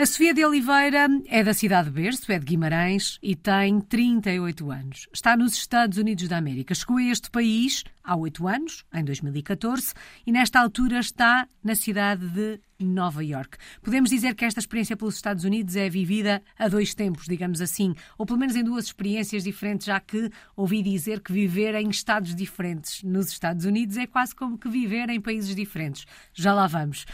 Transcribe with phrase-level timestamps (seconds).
[0.00, 4.70] A Sofia de Oliveira é da cidade de Berço, é de Guimarães e tem 38
[4.70, 5.06] anos.
[5.12, 6.74] Está nos Estados Unidos da América.
[6.74, 9.92] Chegou a este país há 8 anos, em 2014,
[10.26, 13.58] e nesta altura está na cidade de Nova York.
[13.82, 17.94] Podemos dizer que esta experiência pelos Estados Unidos é vivida a dois tempos, digamos assim,
[18.16, 22.34] ou pelo menos em duas experiências diferentes, já que ouvi dizer que viver em estados
[22.34, 26.06] diferentes nos Estados Unidos é quase como que viver em países diferentes.
[26.32, 27.04] Já lá vamos.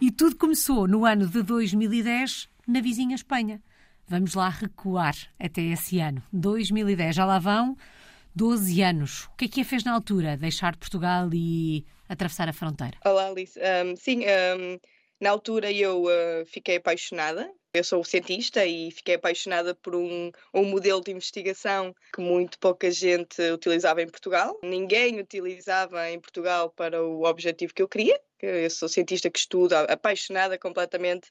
[0.00, 3.60] E tudo começou no ano de 2010, na vizinha Espanha.
[4.06, 7.16] Vamos lá recuar até esse ano, 2010.
[7.16, 7.76] Já lá vão
[8.32, 9.24] 12 anos.
[9.24, 10.36] O que é que a fez na altura?
[10.36, 12.96] Deixar Portugal e atravessar a fronteira?
[13.04, 13.58] Olá, Alice.
[13.58, 14.78] Um, sim, um,
[15.20, 17.50] na altura eu uh, fiquei apaixonada.
[17.74, 22.88] Eu sou cientista e fiquei apaixonada por um, um modelo de investigação que muito pouca
[22.88, 24.56] gente utilizava em Portugal.
[24.62, 28.18] Ninguém utilizava em Portugal para o objetivo que eu queria.
[28.40, 31.30] Eu sou cientista que estuda, apaixonada completamente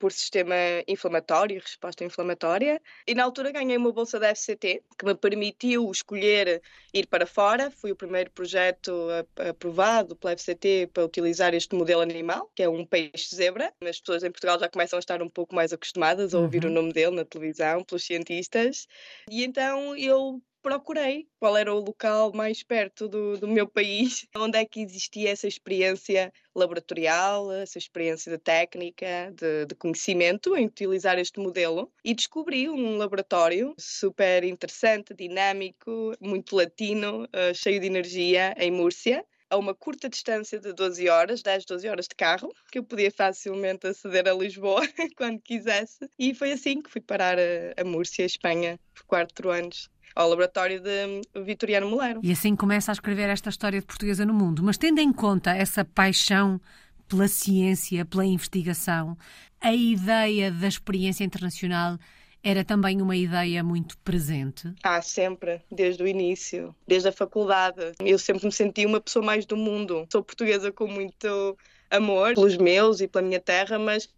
[0.00, 0.54] por sistema
[0.88, 2.80] inflamatório resposta inflamatória.
[3.06, 6.62] E na altura ganhei uma bolsa da FCT que me permitiu escolher
[6.92, 7.70] ir para fora.
[7.70, 8.90] Foi o primeiro projeto
[9.36, 13.72] aprovado pela FCT para utilizar este modelo animal, que é um peixe-zebra.
[13.82, 16.70] As pessoas em Portugal já começam a estar um pouco mais acostumadas a ouvir uhum.
[16.70, 18.88] o nome dele na televisão, pelos cientistas.
[19.30, 24.58] E então eu procurei qual era o local mais perto do, do meu país, onde
[24.58, 31.18] é que existia essa experiência laboratorial, essa experiência de técnica, de, de, conhecimento em utilizar
[31.18, 31.90] este modelo?
[32.04, 39.24] E descobri um laboratório super interessante, dinâmico, muito latino, uh, cheio de energia em Múrcia
[39.50, 43.10] a uma curta distância de 12 horas, 10, 12 horas de carro, que eu podia
[43.10, 44.82] facilmente aceder a Lisboa
[45.16, 46.08] quando quisesse.
[46.16, 50.80] E foi assim que fui parar a, a Múrcia, Espanha, por quatro anos ao laboratório
[50.80, 52.20] de Vitoriano Molero.
[52.22, 54.62] E assim começa a escrever esta história de portuguesa no mundo.
[54.62, 56.60] Mas tendo em conta essa paixão
[57.08, 59.16] pela ciência, pela investigação,
[59.60, 61.98] a ideia da experiência internacional
[62.42, 64.72] era também uma ideia muito presente?
[64.82, 67.92] Ah, sempre, desde o início, desde a faculdade.
[68.00, 70.06] Eu sempre me senti uma pessoa mais do mundo.
[70.10, 71.56] Sou portuguesa com muito
[71.90, 74.08] amor pelos meus e pela minha terra, mas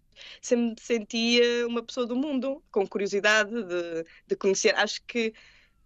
[0.40, 4.74] sempre me sentia uma pessoa do mundo, com curiosidade de, de conhecer.
[4.76, 5.32] Acho que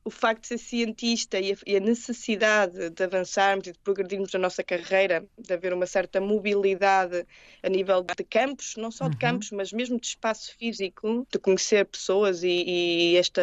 [0.07, 4.33] o facto de ser cientista e a, e a, necessidade de avançarmos e de progredirmos
[4.33, 7.27] na nossa carreira, de haver uma certa mobilidade
[7.61, 9.19] a nível de campos, não só de uhum.
[9.19, 13.43] campos, mas mesmo de espaço físico, de conhecer pessoas e, e, esta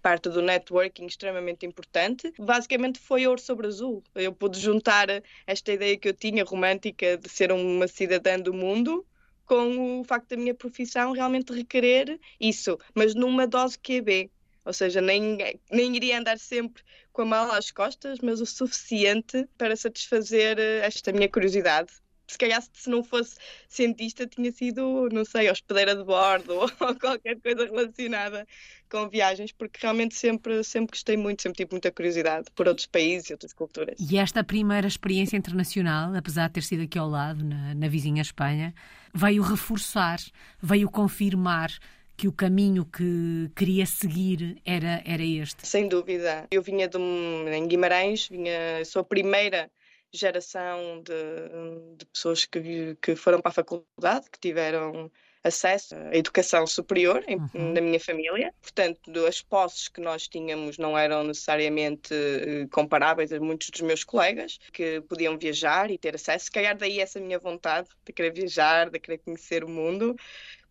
[0.00, 4.00] parte do networking extremamente importante, basicamente foi ouro sobre azul.
[4.14, 5.08] Eu pude juntar
[5.44, 9.04] esta ideia que eu tinha romântica de ser uma cidadã do mundo
[9.46, 14.30] com o facto da minha profissão realmente requerer isso, mas numa dose QB
[14.64, 15.38] ou seja, nem,
[15.70, 16.82] nem iria andar sempre
[17.12, 21.92] com a mala às costas, mas o suficiente para satisfazer eh, esta minha curiosidade.
[22.26, 23.36] Se calhar, se não fosse
[23.68, 28.46] cientista, tinha sido, não sei, hospedeira de bordo ou qualquer coisa relacionada
[28.90, 33.28] com viagens, porque realmente sempre, sempre gostei muito, sempre tive muita curiosidade por outros países
[33.28, 33.96] e outras culturas.
[34.00, 38.22] E esta primeira experiência internacional, apesar de ter sido aqui ao lado, na, na vizinha
[38.22, 38.74] Espanha,
[39.12, 40.18] veio reforçar,
[40.62, 41.70] veio confirmar
[42.16, 45.66] que o caminho que queria seguir era, era este?
[45.66, 46.46] Sem dúvida.
[46.50, 49.70] Eu vinha de um, em Guimarães, vinha, sou a primeira
[50.12, 55.10] geração de, de pessoas que, que foram para a faculdade, que tiveram
[55.44, 57.72] acesso à educação superior em, uhum.
[57.74, 58.52] na minha família.
[58.62, 64.02] Portanto, as posses que nós tínhamos não eram necessariamente uh, comparáveis a muitos dos meus
[64.02, 66.46] colegas que podiam viajar e ter acesso.
[66.46, 70.16] Se calhar daí essa minha vontade de querer viajar, de querer conhecer o mundo.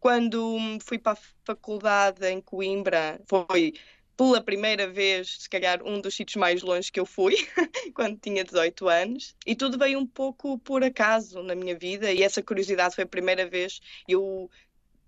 [0.04, 3.72] Quando fui para a faculdade em Coimbra, foi
[4.18, 7.36] pela primeira vez, se calhar, um dos sítios mais longe que eu fui,
[7.96, 9.34] quando tinha 18 anos.
[9.48, 13.08] E tudo veio um pouco por acaso na minha vida, e essa curiosidade foi a
[13.08, 13.80] primeira vez.
[14.06, 14.52] Eu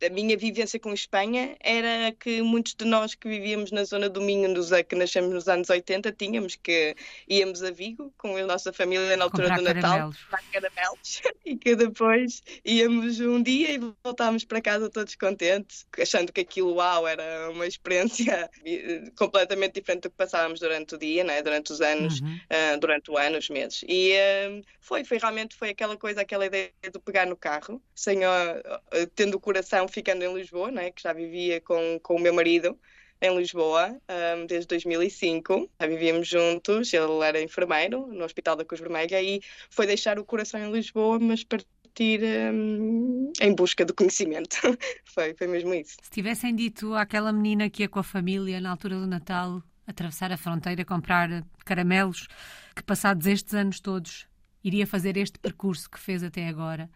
[0.03, 4.21] a minha vivência com Espanha era que muitos de nós que vivíamos na zona do
[4.21, 4.53] Minho,
[4.87, 6.95] que nascemos nos anos 80, tínhamos que
[7.27, 10.51] íamos a Vigo com a nossa família na altura Comprar do Natal, caramelos.
[10.51, 16.41] caramelos, e que depois íamos um dia e voltávamos para casa todos contentes, achando que
[16.41, 21.41] aquilo, uau, era uma experiência eh, completamente diferente do que passávamos durante o dia, né?
[21.41, 22.39] durante os anos, uhum.
[22.75, 23.83] uh, durante o ano, os meses.
[23.87, 28.19] E uh, foi, foi realmente foi aquela coisa, aquela ideia de pegar no carro, sem,
[28.19, 32.33] uh, tendo o coração ficando em Lisboa, né, que já vivia com, com o meu
[32.33, 32.77] marido
[33.21, 33.95] em Lisboa
[34.37, 35.69] um, desde 2005.
[35.79, 40.25] Já vivíamos juntos, ele era enfermeiro no Hospital da Cruz Vermelha e foi deixar o
[40.25, 42.21] coração em Lisboa, mas partir
[42.53, 44.57] um, em busca do conhecimento.
[45.05, 45.97] foi, foi mesmo isso.
[46.01, 50.31] Se tivessem dito àquela menina que ia com a família na altura do Natal atravessar
[50.31, 52.27] a fronteira, comprar caramelos,
[52.75, 54.27] que passados estes anos todos
[54.63, 56.89] iria fazer este percurso que fez até agora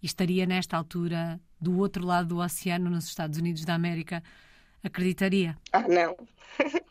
[0.00, 4.22] e estaria nesta altura do outro lado do oceano, nos Estados Unidos da América,
[4.82, 5.56] acreditaria?
[5.72, 6.16] Ah, não.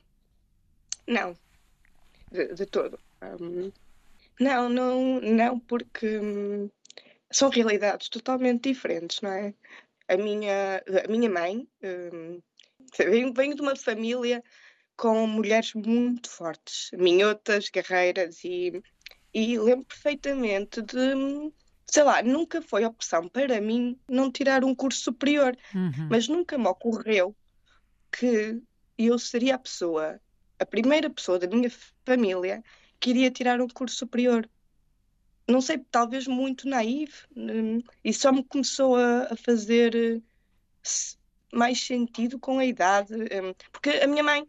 [1.07, 1.37] não.
[2.31, 2.99] De, de todo.
[3.21, 3.71] Um,
[4.39, 6.69] não, não, não, porque hum,
[7.31, 9.53] são realidades totalmente diferentes, não é?
[10.07, 12.41] A minha, a minha mãe um,
[13.33, 14.43] venho, de uma família
[14.95, 18.81] com mulheres muito fortes, minhotas, guerreiras, e,
[19.33, 21.51] e lembro perfeitamente de,
[21.89, 26.07] sei lá, nunca foi opção para mim não tirar um curso superior, uhum.
[26.09, 27.35] mas nunca me ocorreu
[28.11, 28.61] que
[28.97, 30.19] eu seria a pessoa,
[30.59, 31.71] a primeira pessoa da minha
[32.05, 32.63] família
[32.99, 34.49] que iria tirar um curso superior.
[35.47, 40.21] Não sei, talvez muito naive, hum, e só me começou a, a fazer eh,
[41.53, 44.45] mais sentido com a idade, hum, porque a minha mãe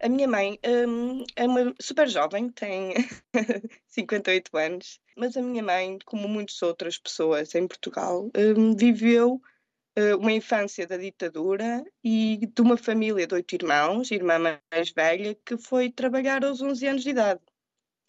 [0.00, 2.94] a minha mãe um, é uma super jovem, tem
[3.88, 9.40] 58 anos, mas a minha mãe, como muitas outras pessoas em Portugal, um, viveu
[9.98, 15.36] uh, uma infância da ditadura e de uma família de oito irmãos, irmã mais velha,
[15.44, 17.40] que foi trabalhar aos 11 anos de idade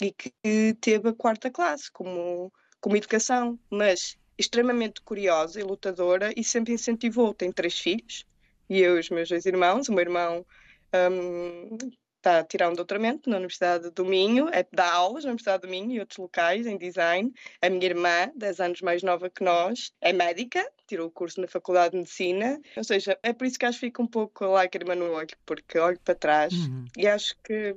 [0.01, 0.31] e que
[0.79, 7.33] teve a quarta classe como, como educação, mas extremamente curiosa e lutadora e sempre incentivou.
[7.33, 8.25] Tem três filhos
[8.69, 10.45] e eu e os meus dois irmãos, o meu irmão
[10.93, 11.77] um,
[12.21, 15.67] está a tirar um doutoramento na Universidade do Minho, é, dá aulas na Universidade do
[15.67, 17.33] Minho e outros locais em design.
[17.61, 21.47] A minha irmã, 10 anos mais nova que nós, é médica, tirou o curso na
[21.47, 22.61] Faculdade de Medicina.
[22.77, 25.35] Ou seja, é por isso que acho que fica um pouco a lágrima no olho,
[25.45, 26.85] porque olho para trás uhum.
[26.95, 27.75] e acho que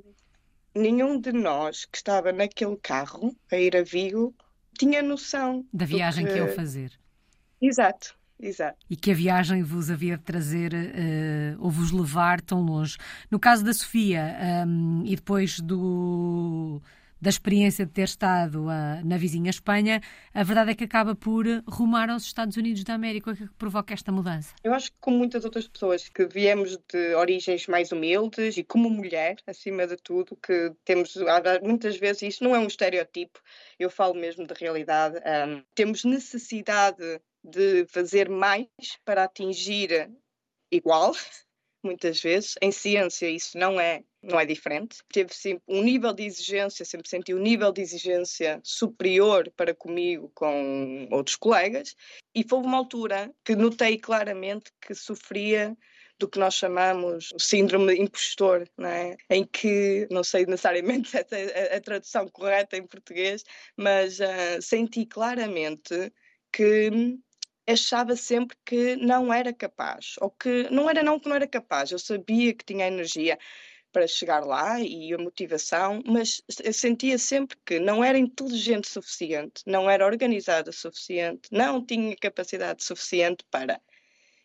[0.75, 4.35] nenhum de nós que estava naquele carro a ir a Vigo
[4.77, 6.33] tinha noção da viagem que...
[6.33, 6.91] que iam fazer.
[7.61, 8.77] Exato, Exato.
[8.89, 12.97] E que a viagem vos havia de trazer uh, ou vos levar tão longe.
[13.31, 14.37] No caso da Sofia,
[14.67, 16.81] um, e depois do,
[17.21, 20.01] da experiência de ter estado uh, na vizinha Espanha,
[20.33, 23.31] a verdade é que acaba por rumar aos Estados Unidos da América.
[23.31, 24.53] O que, é que provoca esta mudança?
[24.63, 28.89] Eu acho que, como muitas outras pessoas que viemos de origens mais humildes e como
[28.89, 31.13] mulher, acima de tudo, que temos
[31.63, 33.39] muitas vezes, isto não é um estereotipo,
[33.79, 38.67] eu falo mesmo de realidade, um, temos necessidade de fazer mais
[39.03, 40.11] para atingir
[40.71, 41.13] igual,
[41.83, 42.55] muitas vezes.
[42.61, 45.03] Em ciência isso não é não é diferente.
[45.13, 50.31] Teve sempre um nível de exigência, sempre senti um nível de exigência superior para comigo
[50.33, 51.95] com outros colegas.
[52.33, 55.77] E foi uma altura que notei claramente que sofria
[56.17, 59.17] do que nós chamamos o síndrome impostor, não é?
[59.29, 63.43] em que, não sei necessariamente se é a, tradução correta em português,
[63.77, 66.11] mas uh, senti claramente
[66.51, 67.19] que
[67.67, 71.91] achava sempre que não era capaz, ou que não era não que não era capaz,
[71.91, 73.37] eu sabia que tinha energia
[73.91, 79.63] para chegar lá e a motivação, mas eu sentia sempre que não era inteligente suficiente,
[79.65, 83.81] não era organizada suficiente, não tinha capacidade suficiente para.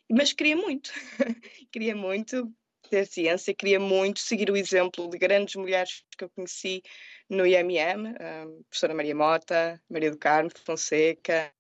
[0.08, 0.93] Mas queria muito,
[1.73, 2.52] queria muito
[2.88, 6.82] ter ciência, queria muito seguir o exemplo de grandes mulheres que eu conheci
[7.28, 11.52] no IMM, a professora Maria Mota, Maria do Carmo Fonseca,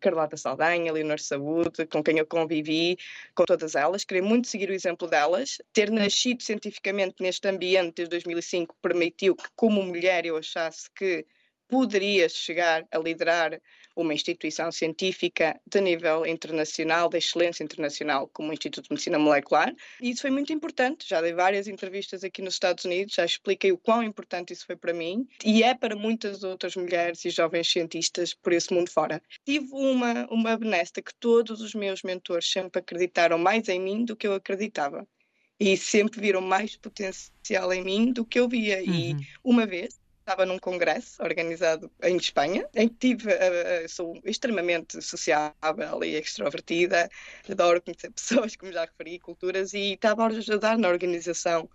[0.00, 2.96] Carlota Saldanha, Leonor Saúde, com quem eu convivi,
[3.34, 4.04] com todas elas.
[4.04, 5.58] Queria muito seguir o exemplo delas.
[5.72, 11.26] Ter nascido cientificamente neste ambiente desde 2005 permitiu que, como mulher, eu achasse que
[11.68, 13.60] poderia chegar a liderar
[13.96, 19.74] uma instituição científica de nível internacional, de excelência internacional, como o Instituto de Medicina Molecular.
[20.00, 21.08] E isso foi muito importante.
[21.08, 24.76] Já dei várias entrevistas aqui nos Estados Unidos, já expliquei o quão importante isso foi
[24.76, 29.22] para mim e é para muitas outras mulheres e jovens cientistas por esse mundo fora.
[29.44, 34.14] Tive uma, uma benesta que todos os meus mentores sempre acreditaram mais em mim do
[34.14, 35.06] que eu acreditava.
[35.58, 38.78] E sempre viram mais potencial em mim do que eu via.
[38.78, 38.94] Uhum.
[38.94, 45.00] E uma vez, estava num congresso organizado em Espanha, em que tive, uh, sou extremamente
[45.00, 47.08] sociável e extrovertida,
[47.48, 51.70] adoro conhecer pessoas, como já referi, culturas, e estava a ajudar na organização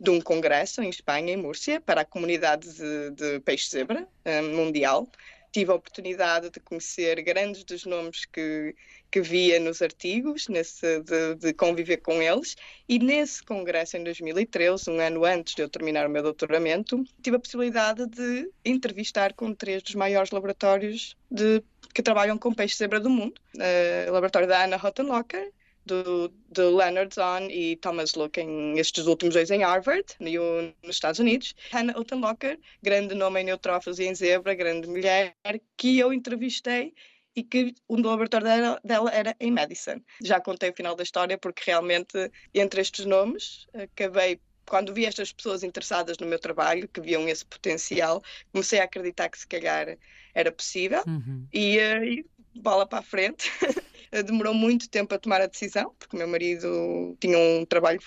[0.00, 5.08] de um congresso em Espanha, em Múrcia, para a comunidade de, de peixe-zebra um, mundial
[5.52, 8.74] tive a oportunidade de conhecer grandes dos nomes que,
[9.10, 12.56] que via nos artigos, nesse, de, de, conviver com eles,
[12.88, 17.36] e nesse congresso em 2013, um ano antes de eu terminar o meu doutoramento, tive
[17.36, 21.62] a possibilidade de entrevistar com três dos maiores laboratórios de,
[21.94, 25.52] que trabalham com peixe zebra do mundo, uh, o laboratório da Anna Hottenlocker,
[25.84, 31.20] do, do Leonard Zahn e Thomas Looking, estes últimos dois em Harvard, no, nos Estados
[31.20, 31.54] Unidos.
[31.70, 35.34] Hannah Utenlocker, grande nome em neutrófilos e em zebra, grande mulher,
[35.76, 36.94] que eu entrevistei
[37.34, 40.00] e que o laboratório dela, dela, era em Madison.
[40.22, 45.32] Já contei o final da história porque realmente entre estes nomes acabei quando vi estas
[45.32, 48.22] pessoas interessadas no meu trabalho, que viam esse potencial,
[48.52, 49.98] comecei a acreditar que se calhar
[50.34, 51.46] era possível uhum.
[51.52, 53.50] e, eh, e bola para a frente.
[54.24, 58.00] demorou muito tempo a tomar a decisão, porque o meu marido tinha um trabalho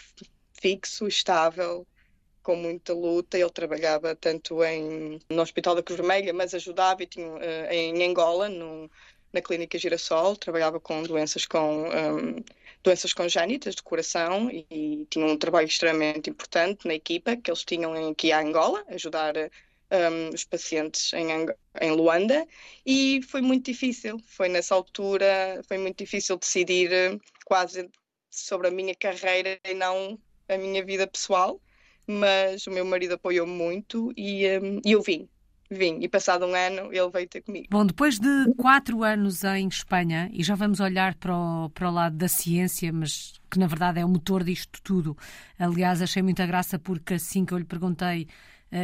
[0.53, 1.87] fixo, estável,
[2.43, 3.37] com muita luta.
[3.37, 8.03] Ele trabalhava tanto em, no Hospital da Cruz Vermelha, mas ajudava e tinha, uh, em
[8.03, 8.89] Angola, no,
[9.33, 12.43] na Clínica Girassol, trabalhava com doenças com um,
[12.83, 17.63] doenças congénitas de coração e, e, tinha um trabalho extremamente importante na equipa que eles
[17.65, 19.33] tinham aqui em Angola, ajudar
[19.91, 21.27] um, os pacientes em,
[21.81, 22.45] em Luanda
[22.85, 24.19] e foi muito difícil.
[24.25, 27.89] Foi nessa altura, foi muito difícil decidir eh, quase
[28.29, 31.59] sobre a minha carreira e não a minha vida pessoal
[32.07, 35.27] mas o meu marido apoiou muito e, um, e eu vim.
[35.69, 37.65] Vim e passado um ano ele veio ter comigo.
[37.71, 41.91] Bom, depois de quatro anos em Espanha, e já vamos olhar para o, para o
[41.91, 45.17] lado da ciência, mas que na verdade é o motor disto tudo.
[45.57, 48.27] Aliás, achei muita graça porque assim que eu lhe perguntei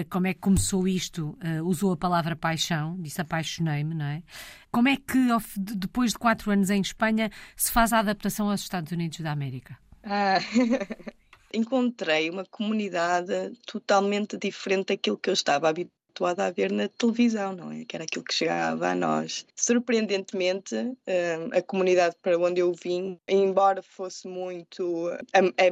[0.09, 4.23] como é que começou isto, uh, usou a palavra paixão, disse apaixonei-me, não é?
[4.71, 5.17] Como é que
[5.57, 9.77] depois de quatro anos em Espanha se faz a adaptação aos Estados Unidos da América?
[10.03, 10.39] Ah.
[11.53, 17.71] encontrei uma comunidade totalmente diferente daquilo que eu estava habituada a ver na televisão, não
[17.71, 17.85] é?
[17.85, 19.45] Que era aquilo que chegava a nós.
[19.55, 25.09] Surpreendentemente, hum, a comunidade para onde eu vim, embora fosse muito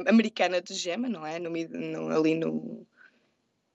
[0.06, 1.38] americana de gema, não é?
[1.38, 2.86] No, ali no,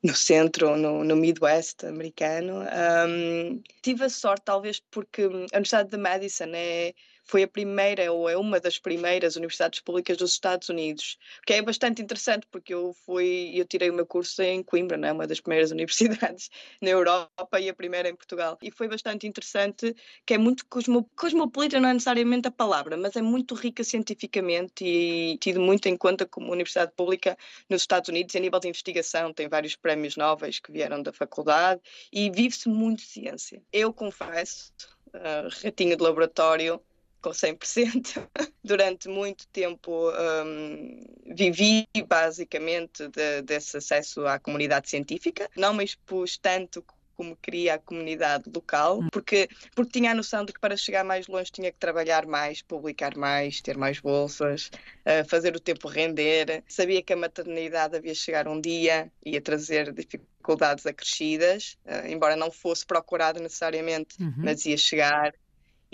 [0.05, 2.61] no centro, no, no Midwest americano.
[2.61, 6.93] Um, tive a sorte, talvez, porque a Universidade de Madison é
[7.25, 11.61] foi a primeira ou é uma das primeiras universidades públicas dos Estados Unidos, que é
[11.61, 15.11] bastante interessante porque eu fui, eu tirei o meu curso em Coimbra, não é?
[15.11, 18.57] uma das primeiras universidades na Europa e a primeira em Portugal.
[18.61, 23.15] E foi bastante interessante, que é muito cosmo, cosmopolita, não é necessariamente a palavra, mas
[23.15, 27.35] é muito rica cientificamente e tido muito em conta como universidade pública
[27.67, 31.81] nos Estados Unidos, a nível de investigação, tem vários prémios nobres que vieram da faculdade
[32.11, 33.61] e vive-se muito ciência.
[33.73, 34.71] Eu confesso,
[35.07, 36.79] uh, ratinho de laboratório,
[37.25, 38.27] com 100%.
[38.63, 41.03] Durante muito tempo um,
[41.35, 45.49] vivi basicamente de, desse acesso à comunidade científica.
[45.57, 49.07] Não me expus tanto como queria a comunidade local, hum.
[49.09, 52.61] porque, porque tinha a noção de que para chegar mais longe tinha que trabalhar mais,
[52.61, 54.69] publicar mais, ter mais bolsas,
[55.05, 56.61] uh, fazer o tempo render.
[56.67, 62.51] Sabia que a maternidade havia chegar um dia, ia trazer dificuldades acrescidas, uh, embora não
[62.51, 64.33] fosse procurado necessariamente, uhum.
[64.37, 65.33] mas ia chegar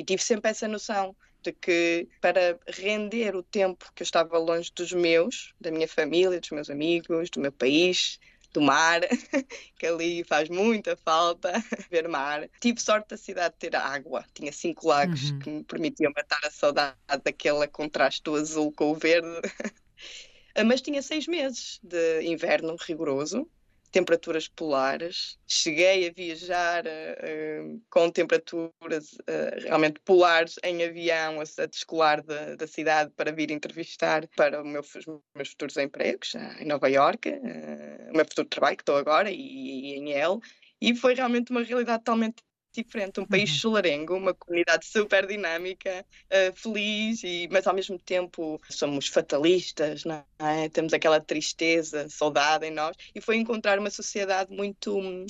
[0.01, 4.71] e tive sempre essa noção de que para render o tempo que eu estava longe
[4.75, 8.19] dos meus, da minha família, dos meus amigos, do meu país,
[8.51, 9.01] do mar,
[9.77, 11.53] que ali faz muita falta
[11.91, 12.49] ver mar.
[12.59, 15.39] Tive sorte da cidade ter água, tinha cinco lagos uhum.
[15.39, 19.27] que me permitiam matar a saudade daquele contraste do azul com o verde.
[20.65, 23.47] Mas tinha seis meses de inverno rigoroso,
[23.91, 25.37] temperaturas polares.
[25.47, 32.67] Cheguei a viajar uh, com temperaturas uh, realmente polares em avião a, descolar da, da,
[32.67, 35.05] cidade para vir entrevistar para meu, os
[35.35, 39.35] meus futuros empregos em Nova Iorque, uh, o meu futuro trabalho que estou agora e,
[39.35, 40.39] e em El.
[40.79, 42.41] E foi realmente uma realidade totalmente
[42.73, 43.57] diferente, um país uhum.
[43.57, 50.23] solarengo, uma comunidade super dinâmica, uh, feliz, e, mas ao mesmo tempo somos fatalistas, não
[50.39, 50.69] é?
[50.69, 55.25] temos aquela tristeza, saudade em nós, e foi encontrar uma sociedade muito hum,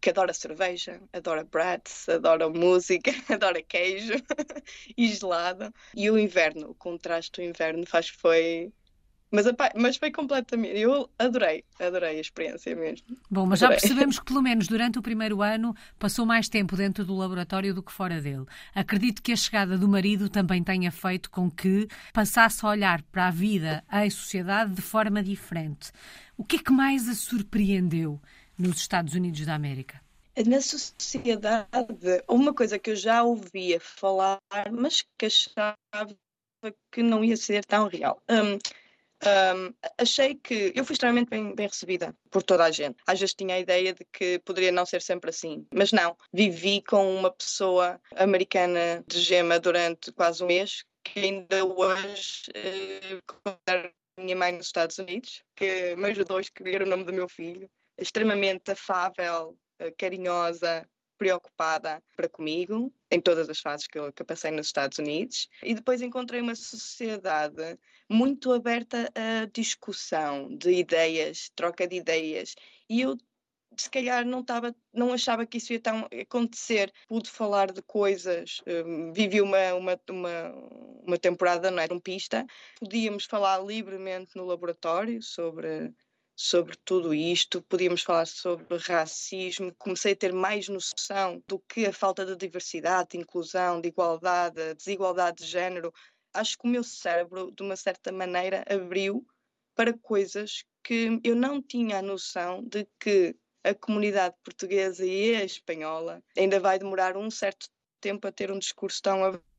[0.00, 4.14] que adora cerveja, adora brats, adora música, adora queijo
[4.96, 5.72] e gelado.
[5.94, 8.72] E o inverno, o contraste do inverno faz foi
[9.32, 10.78] mas, mas foi completamente.
[10.78, 13.16] Eu adorei, adorei a experiência mesmo.
[13.30, 13.78] Bom, mas adorei.
[13.78, 17.74] já percebemos que, pelo menos durante o primeiro ano, passou mais tempo dentro do laboratório
[17.74, 18.44] do que fora dele.
[18.74, 23.28] Acredito que a chegada do marido também tenha feito com que passasse a olhar para
[23.28, 25.90] a vida em sociedade de forma diferente.
[26.36, 28.20] O que é que mais a surpreendeu
[28.58, 30.00] nos Estados Unidos da América?
[30.46, 31.68] Na sociedade,
[32.28, 34.38] uma coisa que eu já ouvia falar,
[34.70, 35.76] mas que achava
[36.90, 38.22] que não ia ser tão real.
[38.28, 38.58] Um,
[39.24, 42.96] um, achei que eu fui extremamente bem, bem, recebida por toda a gente.
[43.06, 46.16] Às vezes tinha a ideia de que poderia não ser sempre assim, mas não.
[46.32, 54.22] Vivi com uma pessoa americana de gema durante quase um mês, que ainda hoje uh,
[54.22, 57.70] minha mãe nos Estados Unidos, que me ajudou a escrever o nome do meu filho.
[57.98, 60.86] Extremamente afável, uh, carinhosa,
[61.18, 65.48] preocupada para comigo, em todas as fases que eu, que eu passei nos Estados Unidos.
[65.62, 67.78] E depois encontrei uma sociedade
[68.08, 72.54] muito aberta à discussão de ideias, troca de ideias.
[72.88, 73.16] E eu
[73.76, 76.92] se calhar não estava, não achava que isso ia tão acontecer.
[77.08, 80.50] Pude falar de coisas, um, vivi uma, uma, uma,
[81.06, 82.46] uma temporada não era um pista,
[82.78, 85.92] podíamos falar livremente no laboratório sobre
[86.34, 91.92] sobre tudo isto, podíamos falar sobre racismo, comecei a ter mais noção do que a
[91.92, 95.92] falta de diversidade, de inclusão, de igualdade, desigualdade de género.
[96.34, 99.26] Acho que o meu cérebro, de uma certa maneira, abriu
[99.74, 105.44] para coisas que eu não tinha a noção de que a comunidade portuguesa e a
[105.44, 107.68] espanhola ainda vai demorar um certo
[108.00, 109.51] tempo a ter um discurso tão aberto.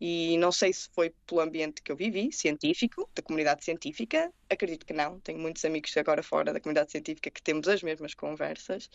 [0.00, 4.32] E não sei se foi pelo ambiente que eu vivi, científico, da comunidade científica.
[4.50, 5.20] Acredito que não.
[5.20, 8.90] Tenho muitos amigos agora fora da comunidade científica que temos as mesmas conversas.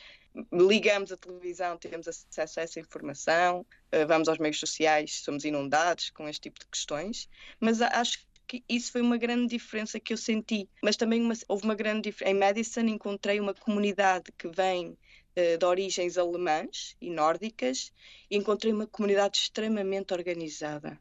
[0.52, 6.10] Ligamos a televisão, temos acesso a essa informação, eh, vamos aos meios sociais, somos inundados
[6.10, 7.30] com este tipo de questões.
[7.60, 10.70] Mas acho que isso foi uma grande diferença que eu senti.
[10.84, 12.36] Mas também uma, houve uma grande diferença.
[12.36, 14.98] Em Madison encontrei uma comunidade que vem
[15.36, 17.92] de origens alemãs e nórdicas
[18.30, 21.00] e encontrei uma comunidade extremamente organizada.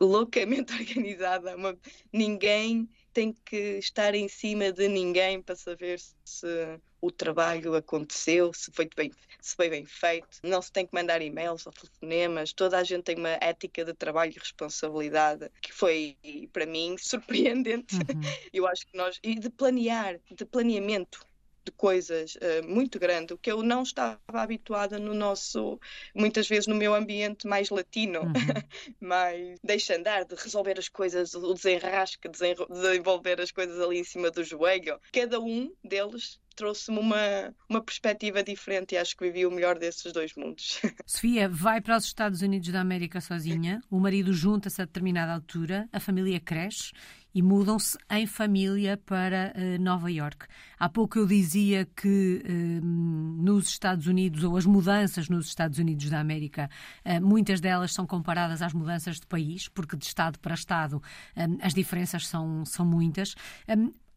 [0.00, 1.56] Loucamente organizada.
[1.56, 1.76] Uma...
[2.12, 8.70] Ninguém tem que estar em cima de ninguém para saber se o trabalho aconteceu, se
[8.72, 10.38] foi bem, se foi bem feito.
[10.42, 12.52] Não se tem que mandar e-mails ou telefonemas.
[12.52, 16.16] Toda a gente tem uma ética de trabalho e responsabilidade que foi,
[16.52, 17.96] para mim, surpreendente.
[17.96, 18.20] Uhum.
[18.52, 19.18] Eu acho que nós.
[19.22, 21.26] E de planear, de planeamento
[21.68, 25.78] de coisas uh, muito grande, o que eu não estava habituada no nosso,
[26.14, 28.32] muitas vezes no meu ambiente mais latino, uhum.
[29.00, 34.30] mais deixa andar, de resolver as coisas, o desenrasque, desenvolver as coisas ali em cima
[34.30, 34.98] do joelho.
[35.12, 40.12] Cada um deles trouxe-me uma, uma perspectiva diferente e acho que vivi o melhor desses
[40.12, 40.80] dois mundos.
[41.06, 45.88] Sofia vai para os Estados Unidos da América sozinha, o marido junta-se a determinada altura,
[45.92, 46.90] a família cresce
[47.38, 50.48] e mudam-se em família para uh, Nova York.
[50.76, 56.10] Há pouco eu dizia que uh, nos Estados Unidos, ou as mudanças nos Estados Unidos
[56.10, 56.68] da América,
[57.06, 61.00] uh, muitas delas são comparadas às mudanças de país, porque de Estado para Estado
[61.62, 63.36] as diferenças são, são muitas.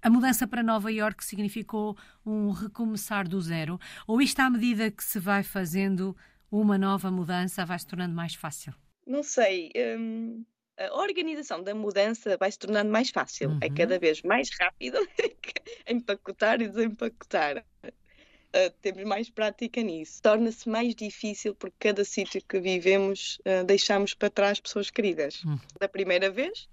[0.02, 3.80] A mudança para Nova York significou um recomeçar do zero?
[4.08, 6.18] Ou isto, à medida que se vai fazendo
[6.50, 8.74] uma nova mudança, vai se tornando mais fácil?
[9.06, 9.72] Não sei.
[9.76, 10.44] Hum,
[10.88, 13.50] a organização da mudança vai se tornando mais fácil.
[13.50, 13.60] É uhum.
[13.62, 14.98] É cada vez mais rápido
[15.88, 17.66] empacotar e desempacotar.
[17.84, 20.22] Uh, temos mais prática nisso.
[20.22, 25.44] Torna-se mais difícil porque cada sítio que vivemos uh, deixamos para trás pessoas queridas.
[25.44, 25.60] Uhum.
[25.80, 26.68] Da primeira vez,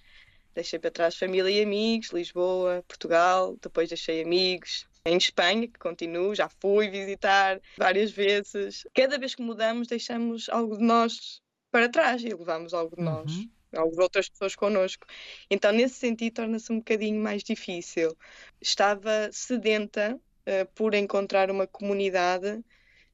[0.58, 6.34] Deixei para trás família e amigos, Lisboa, Portugal, depois deixei amigos em Espanha, que continuo,
[6.34, 8.84] já fui visitar várias vezes.
[8.92, 11.40] Cada vez que mudamos, deixamos algo de nós
[11.70, 13.36] para trás e levamos algo de nós.
[13.36, 13.50] Uhum.
[13.74, 15.06] Algumas outras pessoas connosco.
[15.50, 18.16] Então, nesse sentido, torna-se um bocadinho mais difícil.
[18.60, 22.62] Estava sedenta uh, por encontrar uma comunidade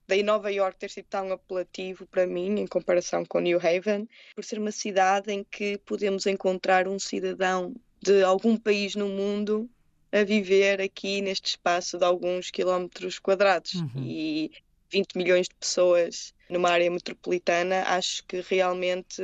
[0.06, 4.44] Daí Nova York ter sido tão apelativo para mim em comparação com New Haven, por
[4.44, 9.68] ser uma cidade em que podemos encontrar um cidadão de algum país no mundo
[10.12, 13.74] a viver aqui neste espaço de alguns quilómetros quadrados.
[13.74, 13.90] Uhum.
[13.96, 14.52] E
[14.90, 19.22] 20 milhões de pessoas numa área metropolitana, acho que realmente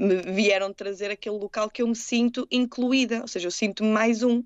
[0.00, 4.22] me vieram trazer aquele local que eu me sinto incluída, ou seja, eu sinto-me mais
[4.22, 4.42] um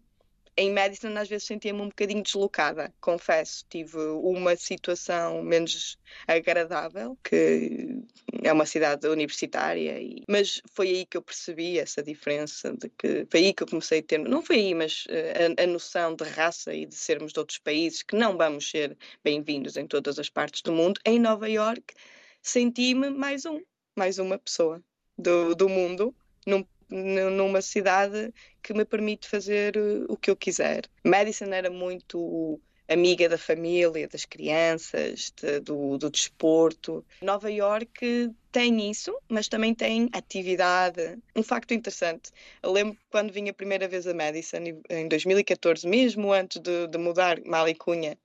[0.57, 3.65] em Madison às vezes sentia-me um bocadinho deslocada, confesso.
[3.69, 8.03] Tive uma situação menos agradável, que
[8.43, 10.23] é uma cidade universitária, e...
[10.29, 13.99] mas foi aí que eu percebi essa diferença, de que foi aí que eu comecei
[13.99, 17.33] a ter, não foi aí, mas eh, a, a noção de raça e de sermos
[17.33, 21.01] de outros países, que não vamos ser bem-vindos em todas as partes do mundo.
[21.05, 21.95] Em Nova York
[22.43, 23.61] senti-me mais um,
[23.97, 24.81] mais uma pessoa
[25.17, 26.15] do, do mundo,
[26.47, 30.85] num numa cidade que me permite fazer eh, o que eu quiser.
[31.03, 37.05] Madison era muito amiga da família, das crianças, de, do, do desporto.
[37.23, 41.19] Nova York tem isso, mas também tem atividade.
[41.35, 42.31] Um facto interessante,
[42.63, 44.59] eu lembro quando vim a primeira vez a Madison,
[44.91, 48.19] em 2014, mesmo antes de, de mudar Malicunha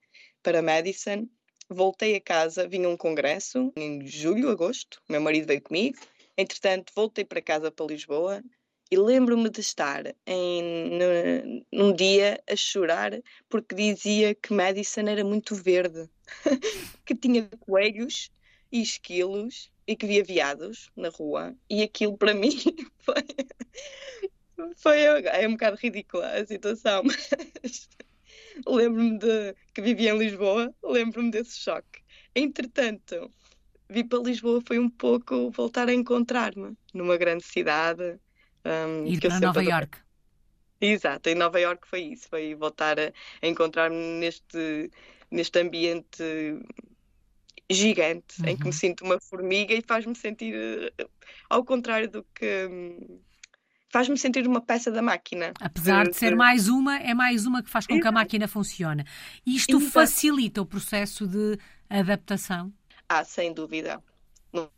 [0.43, 1.27] para Madison,
[1.69, 5.97] voltei a casa, vim a um congresso em julho, agosto, meu marido veio comigo,
[6.39, 8.41] entretanto voltei para casa para Lisboa
[8.91, 13.11] e lembro-me de estar em, num dia a chorar
[13.47, 16.09] porque dizia que Madison era muito verde,
[17.05, 18.31] que tinha coelhos
[18.71, 21.55] e esquilos e que via viados na rua.
[21.69, 22.57] E aquilo para mim
[22.99, 23.23] foi,
[24.77, 27.03] foi é um bocado ridícula a situação,
[27.61, 27.89] mas
[28.65, 32.01] lembro-me de que vivia em Lisboa, lembro-me desse choque.
[32.33, 33.31] Entretanto,
[33.89, 38.19] vir para Lisboa foi um pouco voltar a encontrar-me numa grande cidade
[38.65, 39.97] um, Ir para Nova York.
[40.81, 44.89] Exato, em Nova York foi isso, foi voltar a, a encontrar-me neste,
[45.29, 46.23] neste ambiente
[47.69, 48.47] gigante, uhum.
[48.47, 48.73] em que me uhum.
[48.73, 51.09] sinto uma formiga e faz-me sentir uh,
[51.49, 52.67] ao contrário do que,
[53.91, 55.53] faz-me sentir uma peça da máquina.
[55.59, 58.47] Apesar de, de ser mais uma, é mais uma que faz com que a máquina
[58.47, 59.03] funcione.
[59.45, 59.91] Isto Exato.
[59.91, 61.57] facilita o processo de
[61.89, 62.71] adaptação?
[63.09, 64.01] Ah, sem dúvida.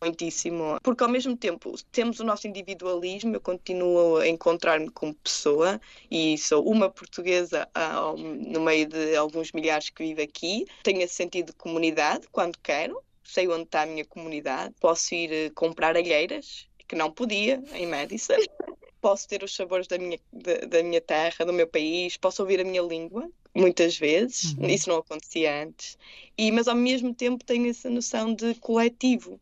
[0.02, 5.80] Muitíssimo, porque ao mesmo tempo temos o nosso individualismo, eu continuo a encontrar-me como pessoa
[6.10, 7.70] e sou uma portuguesa
[8.18, 13.02] no meio de alguns milhares que vive aqui, tenho esse sentido de comunidade quando quero,
[13.24, 17.88] sei onde está a minha comunidade, posso ir eh, comprar alheiras, que não podia em
[17.88, 18.36] Madison,
[19.00, 22.60] posso ter os sabores da minha, da, da minha terra, do meu país, posso ouvir
[22.60, 24.68] a minha língua, muitas vezes, uhum.
[24.68, 25.98] isso não acontecia antes,
[26.38, 29.40] e, mas ao mesmo tempo tenho essa noção de coletivo,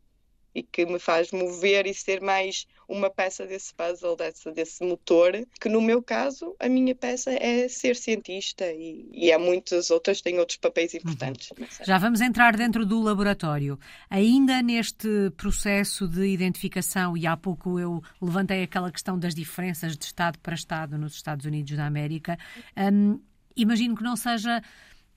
[0.53, 5.31] e que me faz mover e ser mais uma peça desse puzzle, desse, desse motor,
[5.61, 10.21] que no meu caso, a minha peça é ser cientista e, e há muitas outras
[10.21, 11.51] têm outros papéis importantes.
[11.51, 11.67] Uhum.
[11.85, 13.79] Já vamos entrar dentro do laboratório.
[14.09, 20.05] Ainda neste processo de identificação, e há pouco eu levantei aquela questão das diferenças de
[20.05, 22.37] Estado para Estado nos Estados Unidos da América,
[22.75, 23.19] hum,
[23.61, 24.61] imagino que não seja.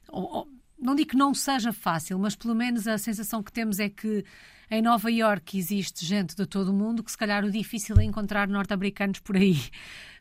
[0.09, 3.89] Ou, não digo que não seja fácil, mas pelo menos a sensação que temos é
[3.89, 4.25] que
[4.69, 8.05] em Nova Iorque existe gente de todo o mundo que se calhar o difícil é
[8.05, 9.57] encontrar norte-americanos por aí.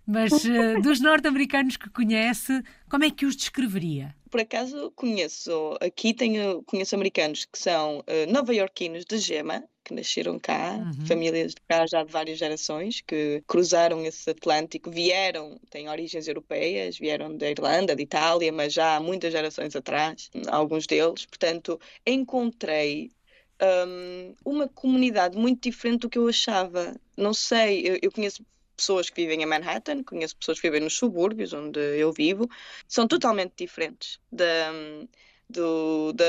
[0.05, 4.15] Mas uh, dos norte-americanos que conhece, como é que os descreveria?
[4.31, 10.39] Por acaso conheço, aqui tenho, conheço americanos que são uh, nova-iorquinos de gema, que nasceram
[10.39, 11.05] cá, uhum.
[11.05, 16.97] famílias de cá já de várias gerações, que cruzaram esse Atlântico, vieram, têm origens europeias,
[16.97, 21.25] vieram da Irlanda, de Itália, mas já há muitas gerações atrás, alguns deles.
[21.25, 23.11] Portanto, encontrei
[23.61, 26.95] um, uma comunidade muito diferente do que eu achava.
[27.17, 30.97] Não sei, eu, eu conheço pessoas que vivem em Manhattan, conheço pessoas que vivem nos
[30.97, 32.49] subúrbios onde eu vivo,
[32.88, 34.71] são totalmente diferentes da,
[35.51, 36.25] do, da,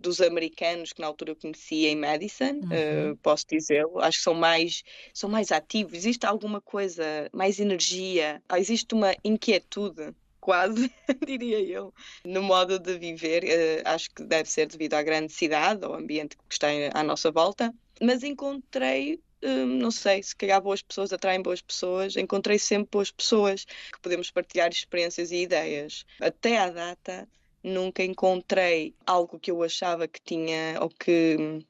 [0.00, 3.12] dos americanos que na altura eu conhecia em Madison, uhum.
[3.12, 4.00] uh, posso dizê-lo.
[4.00, 10.14] Acho que são mais, são mais ativos, existe alguma coisa, mais energia, existe uma inquietude
[10.40, 10.92] quase,
[11.26, 11.92] diria eu,
[12.24, 13.44] no modo de viver.
[13.44, 17.30] Uh, acho que deve ser devido à grande cidade, ao ambiente que está à nossa
[17.30, 17.74] volta.
[18.00, 23.10] Mas encontrei uh, não sei, se calhar boas pessoas atraem boas pessoas, encontrei sempre boas
[23.10, 26.04] pessoas que podemos partilhar experiências e ideias.
[26.20, 27.28] Até à data,
[27.62, 31.64] nunca encontrei algo que eu achava que tinha ou que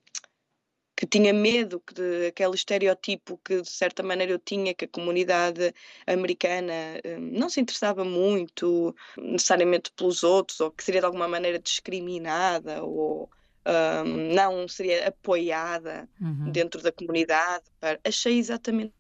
[0.96, 4.88] que tinha medo que de, aquele estereotipo que de certa maneira eu tinha que a
[4.88, 5.74] comunidade
[6.06, 6.72] americana
[7.04, 12.82] um, não se interessava muito necessariamente pelos outros ou que seria de alguma maneira discriminada
[12.82, 13.30] ou
[13.66, 16.50] um, não seria apoiada uhum.
[16.50, 17.64] dentro da comunidade.
[18.04, 18.92] Achei exatamente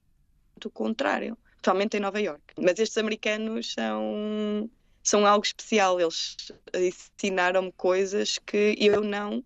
[0.64, 2.42] o contrário, totalmente em Nova York.
[2.58, 4.68] Mas estes americanos são
[5.02, 6.00] são algo especial.
[6.00, 6.36] Eles
[6.74, 9.44] ensinaram-me coisas que eu não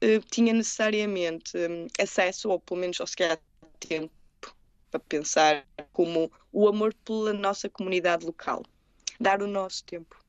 [0.00, 3.38] eh, tinha necessariamente um, acesso, ou pelo menos, ou se calhar,
[3.80, 4.12] tempo
[4.90, 8.62] para pensar como o amor pela nossa comunidade local.
[9.18, 10.23] Dar o nosso tempo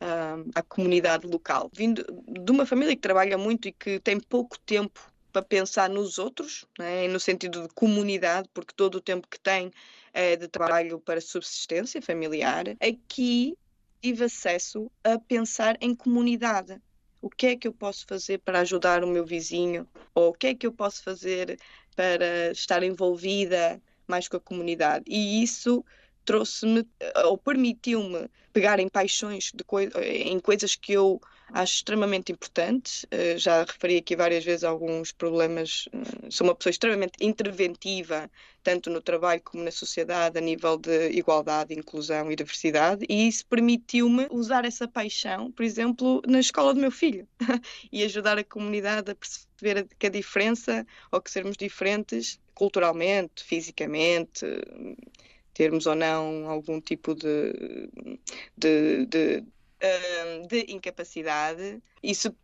[0.00, 1.70] um, à comunidade local.
[1.72, 5.00] Vindo de uma família que trabalha muito e que tem pouco tempo
[5.32, 9.70] para pensar nos outros, né, no sentido de comunidade, porque todo o tempo que tem
[10.12, 13.56] é de trabalho para subsistência familiar, aqui
[14.00, 16.80] tive acesso a pensar em comunidade
[17.20, 20.46] o que é que eu posso fazer para ajudar o meu vizinho, ou o que
[20.46, 21.58] é que eu posso fazer
[21.94, 25.04] para estar envolvida mais com a comunidade.
[25.08, 25.84] E isso
[26.26, 26.86] trouxe-me,
[27.24, 31.20] ou permitiu-me pegar em paixões coi em coisas que eu
[31.52, 33.04] acho extremamente importantes.
[33.04, 35.88] Uh, já referi aqui várias vezes alguns problemas.
[36.30, 38.30] Sou uma pessoa extremamente interventiva,
[38.62, 43.46] tanto no trabalho como na sociedade, a nível de igualdade, inclusão e diversidade, e isso
[43.46, 47.28] permitiu-me usar essa paixão, por exemplo, na escola do meu filho
[47.92, 54.44] e ajudar a comunidade a perceber que a diferença ou que sermos diferentes culturalmente, fisicamente,
[55.56, 57.88] termos ou não algum tipo de,
[58.58, 59.44] de, de,
[59.82, 61.82] hum, de incapacidade.
[62.02, 62.36] Isso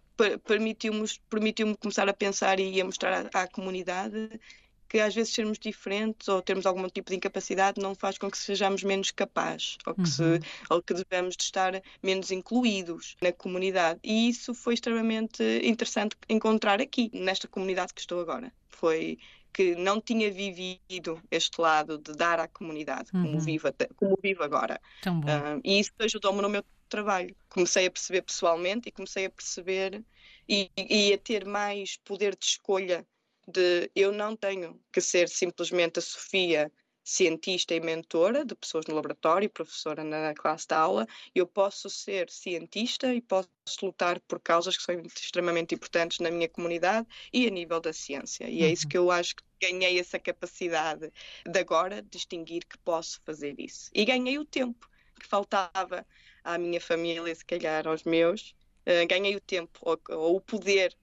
[0.44, 4.40] permitiu-me permitiu começar a pensar e a mostrar à, à comunidade
[4.88, 8.36] que às vezes sermos diferentes ou termos algum tipo de incapacidade não faz com que
[8.36, 10.06] sejamos menos capazes ou que, uhum.
[10.06, 14.00] se, ou que devemos de estar menos incluídos na comunidade.
[14.02, 18.52] E isso foi extremamente interessante encontrar aqui, nesta comunidade que estou agora.
[18.68, 19.18] Foi
[19.52, 23.22] que não tinha vivido este lado de dar à comunidade, uhum.
[23.24, 24.80] como, vivo, como vivo agora.
[25.24, 27.34] Uh, e isso ajudou-me no meu trabalho.
[27.48, 30.02] Comecei a perceber pessoalmente e comecei a perceber
[30.48, 33.06] e, e a ter mais poder de escolha
[33.46, 36.70] de eu não tenho que ser simplesmente a Sofia
[37.04, 42.30] cientista e mentora de pessoas no laboratório, professora na classe de aula, eu posso ser
[42.30, 43.48] cientista e posso
[43.82, 48.48] lutar por causas que são extremamente importantes na minha comunidade e a nível da ciência.
[48.48, 48.88] E é isso uhum.
[48.90, 51.12] que eu acho que ganhei essa capacidade
[51.44, 53.90] de agora distinguir que posso fazer isso.
[53.94, 54.88] E ganhei o tempo
[55.20, 56.06] que faltava
[56.44, 58.54] à minha família, se calhar aos meus,
[58.86, 60.96] uh, ganhei o tempo ou, ou o poder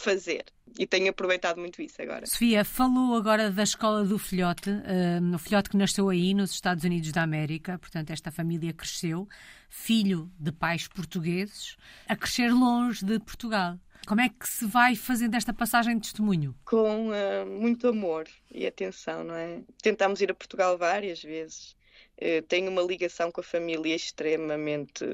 [0.00, 0.44] fazer.
[0.78, 2.26] E tenho aproveitado muito isso agora.
[2.26, 6.84] Sofia, falou agora da escola do filhote, uh, o filhote que nasceu aí nos Estados
[6.84, 9.28] Unidos da América, portanto, esta família cresceu,
[9.68, 11.76] filho de pais portugueses,
[12.08, 13.78] a crescer longe de Portugal.
[14.06, 16.54] Como é que se vai fazendo esta passagem de testemunho?
[16.64, 19.60] Com uh, muito amor e atenção, não é?
[19.82, 21.76] Tentámos ir a Portugal várias vezes.
[22.16, 25.04] Uh, tenho uma ligação com a família extremamente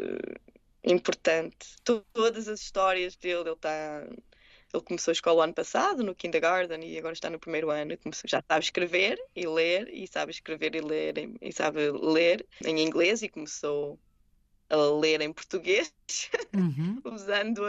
[0.85, 1.57] importante.
[1.85, 4.07] Todas as histórias dele, ele está
[4.77, 7.97] ele começou a escola ano passado, no kindergarten, e agora está no primeiro ano.
[7.99, 12.81] Começou, já sabe escrever e ler, e sabe escrever e ler, e sabe ler em
[12.81, 13.99] inglês, e começou
[14.69, 15.93] a ler em português,
[16.55, 17.01] uhum.
[17.05, 17.63] usando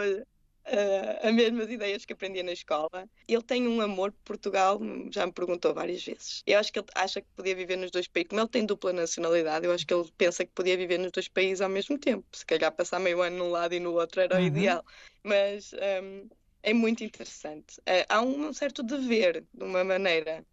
[1.22, 3.08] as mesmas ideias que aprendia na escola.
[3.26, 6.42] Ele tem um amor por Portugal, já me perguntou várias vezes.
[6.46, 8.28] Eu acho que ele acha que podia viver nos dois países.
[8.28, 11.28] Como ele tem dupla nacionalidade, eu acho que ele pensa que podia viver nos dois
[11.28, 12.24] países ao mesmo tempo.
[12.32, 14.46] Se calhar passar meio ano num lado e no outro era o uhum.
[14.46, 14.84] ideal.
[15.22, 16.28] Mas um,
[16.68, 17.78] é muito interessante.
[17.80, 20.44] Uh, há um certo dever, de uma maneira,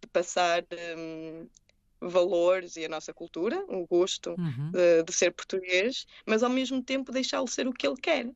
[0.00, 0.64] de passar
[0.98, 1.48] um,
[2.00, 4.72] valores e a nossa cultura, o gosto uhum.
[4.72, 8.28] de, de, ser português, mas ao mesmo tempo deixá-lo ser o que ele quer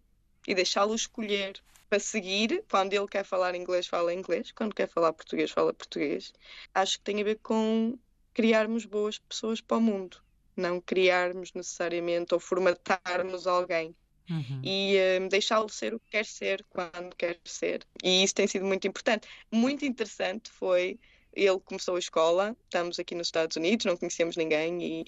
[0.47, 2.63] e deixá-lo escolher para seguir.
[2.71, 6.33] Quando ele quer falar inglês, fala inglês, quando quer falar português, fala português.
[6.73, 7.99] Acho que tem a ver com
[8.33, 10.19] criarmos boas pessoas para o mundo,
[10.57, 13.95] não criarmos necessariamente ou formatarmos alguém
[14.31, 14.61] Uhum.
[14.63, 17.87] e um, deixá-lo ser o que quer ser, quando quer ser.
[18.03, 19.29] E isso tem sido muito importante.
[19.53, 20.99] Muito interessante foi
[21.35, 25.05] ele começou a escola, estamos aqui nos Estados Unidos, não conhecemos ninguém e,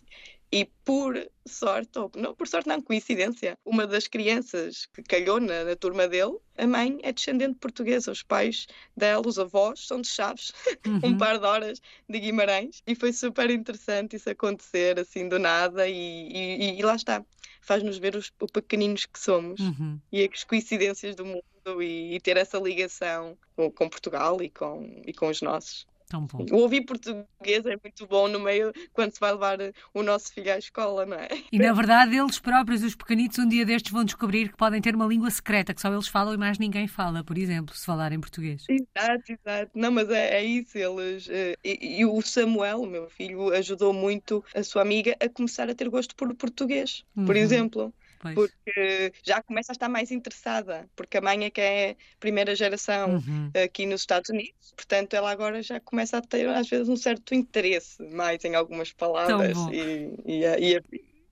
[0.53, 1.15] e por
[1.47, 6.07] sorte, ou não por sorte, não, coincidência, uma das crianças que calhou na, na turma
[6.07, 10.53] dele, a mãe é descendente portuguesa, os pais dela, os avós, são de Chaves,
[10.87, 11.01] uhum.
[11.03, 15.89] um par de horas de Guimarães, e foi super interessante isso acontecer assim do nada,
[15.89, 17.25] e, e, e lá está
[17.67, 19.99] faz-nos ver os, os, pequeninos que somos uhum.
[20.13, 25.03] e as coincidências do mundo e, e ter essa ligação com, com, Portugal e com,
[25.05, 25.85] e com os nossos.
[26.09, 26.47] Tão bom.
[26.53, 29.59] Ouvir português é muito bom no meio quando se vai levar
[29.93, 31.29] o nosso filho à escola, não é?
[31.51, 34.95] E na verdade eles próprios, os pequenitos, um dia destes vão descobrir que podem ter
[34.95, 38.21] uma língua secreta que só eles falam e mais ninguém fala, por exemplo, se falarem
[38.21, 38.65] português.
[38.69, 39.71] Exato, exato.
[39.75, 41.29] Não, mas é, é isso, eles.
[41.29, 45.69] Eh, e, e, o Samuel, o meu filho, ajudou muito a sua amiga a começar
[45.69, 47.27] a ter gosto por português, uhum.
[47.27, 47.93] por exemplo.
[48.21, 48.35] Pois.
[48.35, 53.17] porque já começa a estar mais interessada, porque a mãe é que é primeira geração
[53.17, 53.51] uhum.
[53.65, 57.35] aqui nos Estados Unidos, portanto ela agora já começa a ter às vezes um certo
[57.35, 60.83] interesse mais em algumas palavras e, e, a, e, a,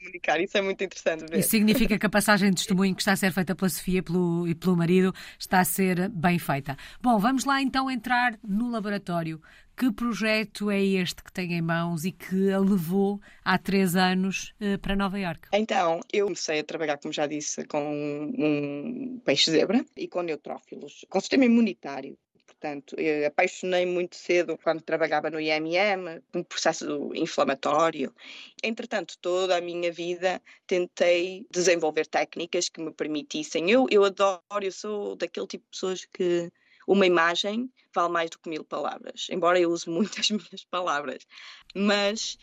[0.04, 0.40] comunicar.
[0.40, 1.38] Isso é muito interessante ver.
[1.38, 4.46] Isso significa que a passagem de testemunho que está a ser feita pela Sofia pelo,
[4.46, 6.76] e pelo marido está a ser bem feita.
[7.00, 9.40] Bom, vamos lá então entrar no laboratório.
[9.76, 14.54] Que projeto é este que tem em mãos e que a levou há três anos
[14.60, 15.48] eh, para Nova Iorque?
[15.52, 21.18] Então, eu comecei a trabalhar, como já disse, com um peixe-zebra e com neutrófilos, com
[21.18, 22.16] sistema imunitário.
[22.60, 28.14] Portanto, apaixonei muito cedo quando trabalhava no IMM, um processo inflamatório.
[28.62, 33.70] Entretanto, toda a minha vida tentei desenvolver técnicas que me permitissem.
[33.70, 36.50] Eu, eu adoro, eu sou daquele tipo de pessoas que
[36.86, 41.26] uma imagem vale mais do que mil palavras, embora eu use muitas minhas palavras.
[41.74, 42.38] Mas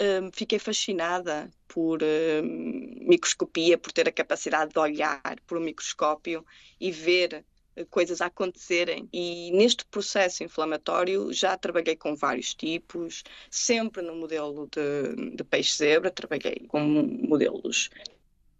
[0.00, 6.44] um, fiquei fascinada por um, microscopia, por ter a capacidade de olhar por um microscópio
[6.80, 7.44] e ver
[7.90, 9.08] coisas a acontecerem.
[9.12, 16.10] E neste processo inflamatório já trabalhei com vários tipos, sempre no modelo de, de peixe-zebra,
[16.10, 17.90] trabalhei com modelos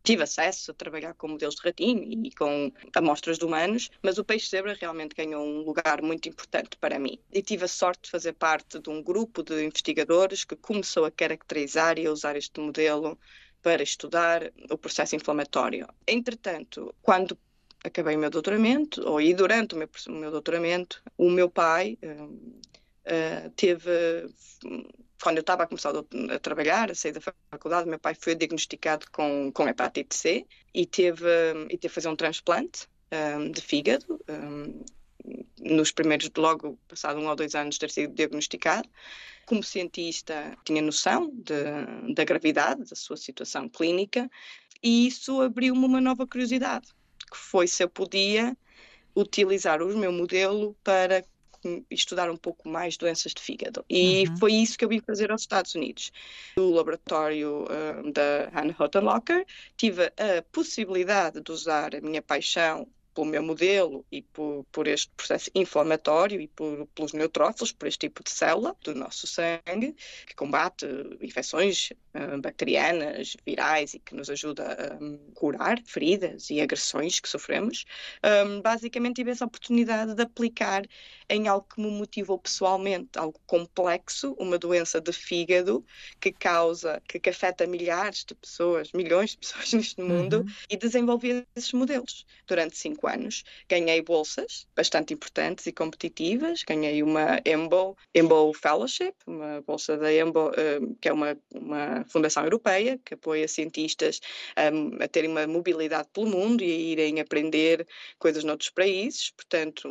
[0.02, 4.24] tive acesso a trabalhar com modelos de ratinho e com amostras de humanos, mas o
[4.24, 7.18] peixe-zebra realmente ganhou um lugar muito importante para mim.
[7.32, 11.10] E tive a sorte de fazer parte de um grupo de investigadores que começou a
[11.10, 13.18] caracterizar e a usar este modelo
[13.62, 15.86] para estudar o processo inflamatório.
[16.06, 17.38] Entretanto, quando
[17.84, 21.98] acabei o meu doutoramento, ou e durante o meu, o meu doutoramento, o meu pai
[22.02, 23.90] uh, teve,
[25.22, 29.06] quando eu estava a começar a, trabalhar, a sair da faculdade, meu pai foi diagnosticado
[29.10, 31.26] com, com hepatite C e teve,
[31.70, 34.20] e teve fazer um transplante um, de fígado.
[34.28, 34.84] Um,
[35.60, 38.88] nos primeiros, logo passado um ou dois anos de ter sido diagnosticado.
[39.46, 44.28] Como cientista, tinha noção de, da gravidade da sua situação clínica
[44.82, 46.88] e isso abriu-me uma nova curiosidade
[47.32, 48.56] que foi se eu podia
[49.16, 51.24] utilizar o meu modelo para
[51.90, 53.84] estudar um pouco mais doenças de fígado.
[53.88, 54.36] E uhum.
[54.36, 56.12] foi isso que eu vim fazer aos Estados Unidos.
[56.56, 63.26] No laboratório uh, da Hannah Hottenlocker, tive a possibilidade de usar a minha paixão pelo
[63.26, 68.24] meu modelo e por, por este processo inflamatório e por, pelos neutrófilos, por este tipo
[68.24, 69.94] de célula do nosso sangue,
[70.26, 70.86] que combate
[71.20, 71.92] infecções
[72.40, 77.84] bacterianas, virais e que nos ajuda a um, curar feridas e agressões que sofremos.
[78.24, 80.84] Um, basicamente tive essa oportunidade de aplicar
[81.28, 85.84] em algo que me motivou pessoalmente, algo complexo, uma doença de fígado
[86.20, 90.46] que causa, que, que afeta milhares de pessoas, milhões de pessoas neste mundo, uhum.
[90.68, 93.44] e desenvolver esses modelos durante cinco anos.
[93.68, 96.62] Ganhei bolsas bastante importantes e competitivas.
[96.64, 100.50] Ganhei uma EMBO, EMBO Fellowship, uma bolsa da EMBO,
[101.00, 104.20] que é uma, uma fundação europeia que apoia cientistas
[104.72, 107.86] um, a terem uma mobilidade pelo mundo e a irem aprender
[108.18, 109.30] coisas noutros países.
[109.30, 109.88] Portanto,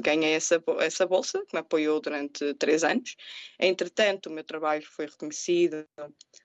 [0.00, 3.16] ganhei essa, essa bolsa, que me apoiou durante três anos.
[3.58, 5.86] Entretanto, o meu trabalho foi reconhecido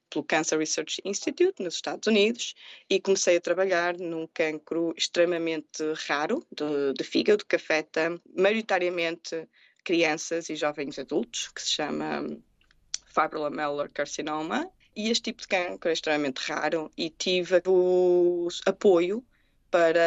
[0.09, 2.53] pelo Cancer Research Institute nos Estados Unidos
[2.89, 9.47] e comecei a trabalhar num cancro extremamente raro de, de fígado que afeta maioritariamente
[9.83, 12.25] crianças e jovens adultos, que se chama
[13.07, 14.69] fibrolamellar carcinoma.
[14.95, 19.25] E este tipo de cancro é extremamente raro e tive o apoio
[19.69, 20.01] para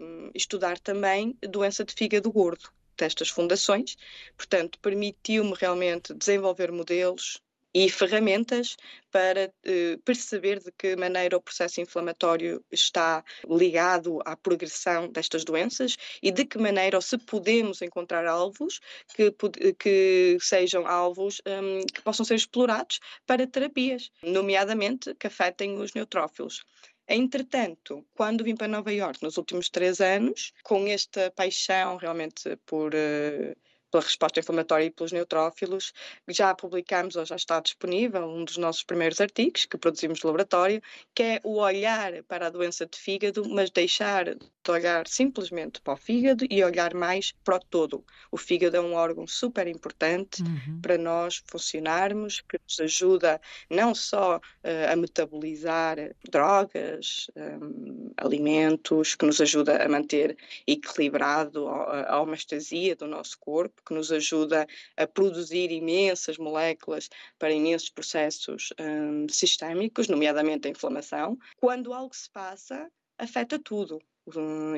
[0.00, 3.96] um, estudar também doença de fígado gordo destas fundações.
[4.36, 7.42] Portanto, permitiu-me realmente desenvolver modelos
[7.74, 8.76] e ferramentas
[9.10, 15.96] para eh, perceber de que maneira o processo inflamatório está ligado à progressão destas doenças
[16.22, 18.80] e de que maneira, ou se podemos encontrar alvos
[19.14, 19.34] que,
[19.78, 26.64] que sejam alvos um, que possam ser explorados para terapias, nomeadamente que afetem os neutrófilos.
[27.08, 32.94] Entretanto, quando vim para Nova York nos últimos três anos, com esta paixão realmente por
[32.94, 33.54] uh,
[33.92, 35.92] pela resposta inflamatória e pelos neutrófilos.
[36.28, 40.82] Já publicámos, ou já está disponível, um dos nossos primeiros artigos que produzimos no laboratório,
[41.14, 45.94] que é o olhar para a doença de fígado, mas deixar de olhar simplesmente para
[45.94, 48.04] o fígado e olhar mais para o todo.
[48.30, 50.80] O fígado é um órgão super importante uhum.
[50.80, 55.98] para nós funcionarmos, que nos ajuda não só uh, a metabolizar
[56.30, 63.81] drogas, um, alimentos, que nos ajuda a manter equilibrado a, a homeostasia do nosso corpo,
[63.84, 64.66] que nos ajuda
[64.96, 71.38] a produzir imensas moléculas para imensos processos um, sistémicos, nomeadamente a inflamação.
[71.56, 74.00] Quando algo se passa, afeta tudo.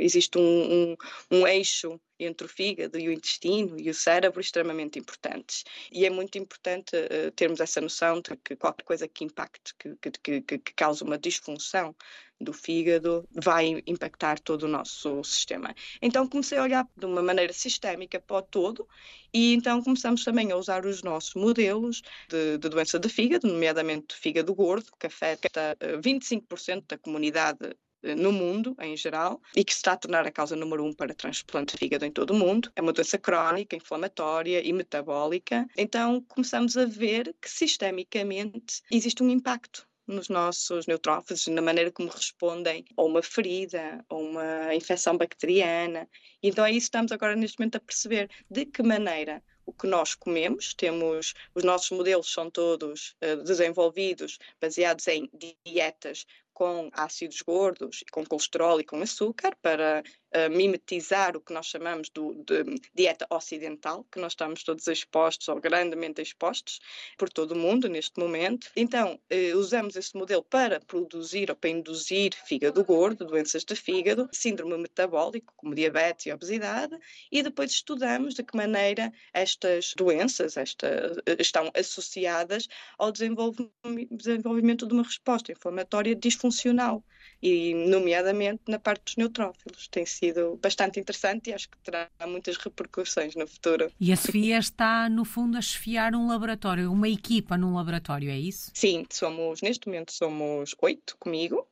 [0.01, 0.97] Existe um, um,
[1.31, 5.65] um, eixo entre o fígado e o intestino e o cérebro extremamente importantes.
[5.93, 9.97] E é muito importante uh, termos essa noção de que qualquer coisa que impacte, que,
[9.97, 11.95] que, que, que cause uma disfunção
[12.41, 15.75] do fígado, vai impactar todo o nosso sistema.
[16.01, 18.89] Então comecei a olhar de uma maneira sistémica para o todo
[19.33, 24.15] e então começamos também a usar os nossos modelos de, de doença de fígado, nomeadamente
[24.17, 27.77] fígado gordo, que afeta 25% da comunidade eh,
[28.17, 31.75] no mundo em geral e que está a tornar a causa número um para transplante
[31.75, 32.71] de fígado em todo o mundo.
[32.77, 35.67] É uma doença crónica, inflamatória e metabólica.
[35.77, 42.11] Então começamos a ver que sistemicamente existe um impacto nos nossos neutrófilos, na maneira como
[42.11, 46.09] respondem a uma ferida, a uma infecção bacteriana.
[46.43, 49.87] Então é isso que estamos agora neste momento a perceber de que maneira o que
[49.87, 55.31] nós comemos, temos os nossos modelos são todos uh, desenvolvidos baseados em
[55.65, 60.03] dietas com ácidos gordos, com colesterol e com açúcar, para
[60.51, 65.61] mimetizar o que nós chamamos do, de dieta ocidental, que nós estamos todos expostos ou
[65.61, 66.81] grandemente expostos
[67.17, 68.71] por todo o mundo neste momento.
[68.77, 74.29] Então, uh, usamos esse modelo para produzir ou para induzir fígado gordo, doenças de fígado,
[74.33, 76.97] síndrome metabólico, como diabetes e obesidade,
[77.31, 82.69] e depois estudamos de que maneira estas doenças esta, estão associadas
[82.99, 87.05] ao desenvolvimento de uma resposta inflamatória disfuncional funcional
[87.45, 89.87] e nomeadamente na parte dos neutrófilos.
[89.89, 93.93] Tem sido bastante interessante e acho que terá muitas repercussões no futuro.
[94.01, 98.39] E a Sofia está, no fundo, a chefiar um laboratório, uma equipa num laboratório, é
[98.39, 98.71] isso?
[98.73, 101.69] Sim, somos, neste momento somos oito comigo,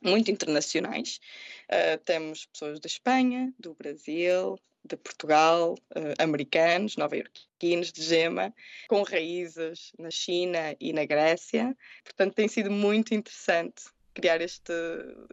[0.00, 1.20] muito internacionais.
[1.68, 8.52] Uh, temos pessoas da Espanha, do Brasil, de Portugal, uh, americanos, nova-iorquinos de gema,
[8.88, 11.76] com raízes na China e na Grécia.
[12.02, 14.72] Portanto, tem sido muito interessante criar este,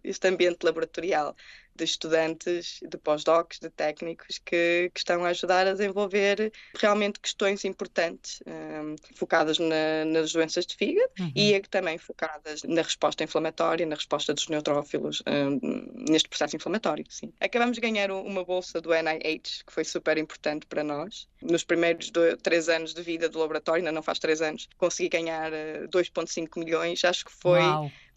[0.04, 1.36] este ambiente laboratorial
[1.80, 7.64] de estudantes, de pós-docs, de técnicos que, que, estão a ajudar a desenvolver realmente questões
[7.64, 11.32] importantes um, focadas na, nas doenças de fígado uhum.
[11.34, 17.06] e também focadas na resposta inflamatória, na resposta dos neutrófilos um, neste processo inflamatório.
[17.10, 17.32] Sim.
[17.40, 21.30] Acabamos de ganhar uma bolsa do NIH, que foi super importante para nós.
[21.42, 25.08] Nos primeiros dois, três anos de vida do laboratório, ainda não faz três anos, consegui
[25.08, 25.50] ganhar
[25.88, 27.06] 2,5 uh, milhões.
[27.06, 27.62] Acho que foi,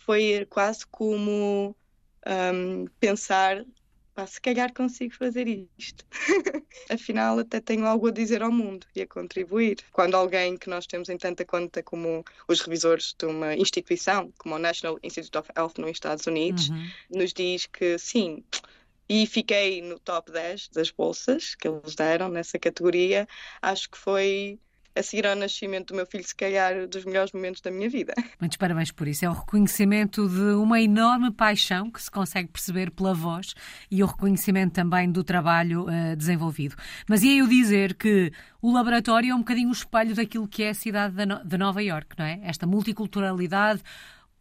[0.04, 1.76] foi quase como
[2.26, 3.64] um, pensar
[4.14, 5.46] pá, se calhar consigo fazer
[5.78, 6.04] isto.
[6.90, 9.78] Afinal, até tenho algo a dizer ao mundo e a contribuir.
[9.92, 14.54] Quando alguém que nós temos em tanta conta como os revisores de uma instituição, como
[14.54, 16.90] o National Institute of Health nos Estados Unidos, uhum.
[17.10, 18.44] nos diz que sim,
[19.08, 23.26] e fiquei no top 10 das bolsas que eles deram nessa categoria,
[23.60, 24.58] acho que foi
[24.94, 28.14] a seguir ao nascimento do meu filho, se calhar, dos melhores momentos da minha vida.
[28.40, 29.24] Muitos parabéns por isso.
[29.24, 33.54] É o reconhecimento de uma enorme paixão que se consegue perceber pela voz
[33.90, 36.76] e o reconhecimento também do trabalho uh, desenvolvido.
[37.08, 40.70] Mas ia eu dizer que o laboratório é um bocadinho o espelho daquilo que é
[40.70, 41.14] a cidade
[41.44, 42.40] de Nova Iorque, não é?
[42.42, 43.82] Esta multiculturalidade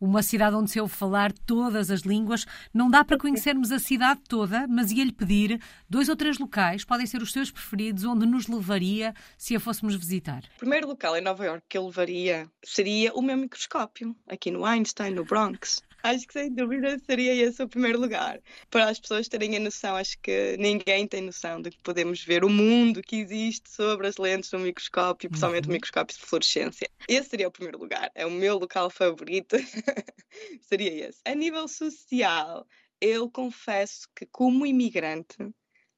[0.01, 2.47] uma cidade onde se ouve falar todas as línguas.
[2.73, 7.05] Não dá para conhecermos a cidade toda, mas ia-lhe pedir dois ou três locais, podem
[7.05, 10.43] ser os seus preferidos, onde nos levaria se a fôssemos visitar.
[10.55, 14.65] O primeiro local em Nova York que eu levaria seria o meu microscópio, aqui no
[14.65, 15.83] Einstein, no Bronx.
[16.03, 18.39] Acho que sem dúvida seria esse o primeiro lugar.
[18.69, 22.43] Para as pessoas terem a noção, acho que ninguém tem noção de que podemos ver
[22.43, 25.71] o mundo que existe sobre as lentes do microscópio, principalmente uhum.
[25.71, 26.89] o microscópio de fluorescência.
[27.07, 28.11] Esse seria o primeiro lugar.
[28.15, 29.55] É o meu local favorito.
[30.61, 31.19] seria esse.
[31.25, 32.65] A nível social,
[32.99, 35.37] eu confesso que, como imigrante,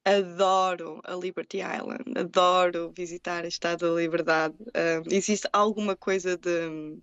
[0.04, 4.54] adoro a Liberty Island, adoro visitar a Estado da Liberdade.
[4.62, 6.98] Uh, existe alguma coisa de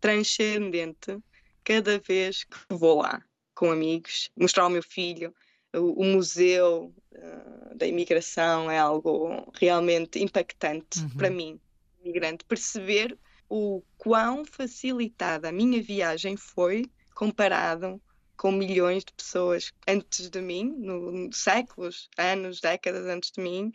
[0.00, 1.18] transcendente
[1.66, 3.20] cada vez que vou lá
[3.52, 5.34] com amigos, mostrar ao meu filho
[5.74, 11.08] o, o museu uh, da imigração é algo realmente impactante uhum.
[11.10, 11.60] para mim,
[12.00, 18.00] imigrante, perceber o quão facilitada a minha viagem foi comparado
[18.36, 23.72] com milhões de pessoas antes de mim, no, séculos, anos, décadas antes de mim,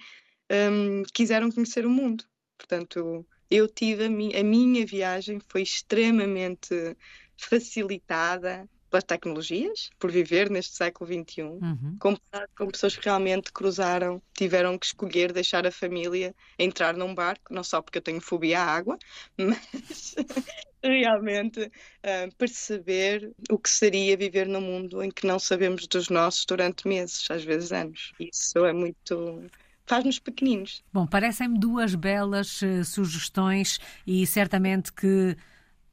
[0.50, 2.24] um, quiseram conhecer o mundo.
[2.58, 6.96] Portanto, eu tive a, mi a minha viagem foi extremamente
[7.42, 11.98] facilitada pelas tecnologias, por viver neste século XXI, uhum.
[11.98, 17.54] comparado com pessoas que realmente cruzaram, tiveram que escolher deixar a família entrar num barco,
[17.54, 19.00] não só porque eu tenho fobia à água,
[19.38, 20.16] mas
[20.84, 26.46] realmente uh, perceber o que seria viver num mundo em que não sabemos dos nossos
[26.46, 28.12] durante meses, às vezes anos.
[28.20, 29.50] Isso é muito
[29.86, 30.84] faz-nos pequeninos.
[30.92, 35.38] Bom, parecem-me duas belas uh, sugestões e certamente que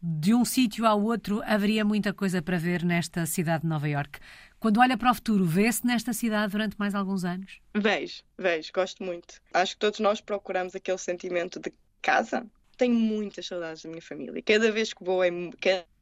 [0.00, 4.20] de um sítio ao outro haveria muita coisa para ver nesta cidade de Nova York.
[4.60, 7.60] Quando olha para o futuro, vê-se nesta cidade durante mais alguns anos?
[7.74, 9.40] Vejo, vejo, gosto muito.
[9.52, 12.46] Acho que todos nós procuramos aquele sentimento de casa.
[12.76, 14.42] Tenho muitas saudades da minha família.
[14.42, 15.30] Cada vez que vou é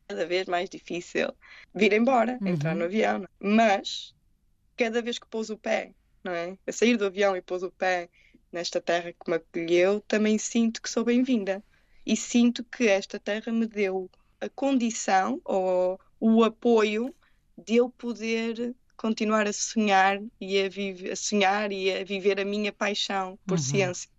[0.08, 1.34] cada vez mais difícil
[1.74, 2.48] vir embora, uhum.
[2.48, 3.24] entrar no avião.
[3.24, 3.26] É?
[3.40, 4.14] Mas
[4.76, 5.92] cada vez que pôs o pé,
[6.22, 6.56] não é?
[6.66, 8.08] A sair do avião e pôs o pé
[8.52, 11.62] nesta terra que me acolheu, também sinto que sou bem-vinda
[12.06, 14.08] e sinto que esta terra me deu
[14.40, 17.14] a condição ou o apoio
[17.58, 22.44] de eu poder continuar a sonhar e a, vive, a sonhar e a viver a
[22.44, 23.64] minha paixão por uhum.
[23.64, 24.10] ciência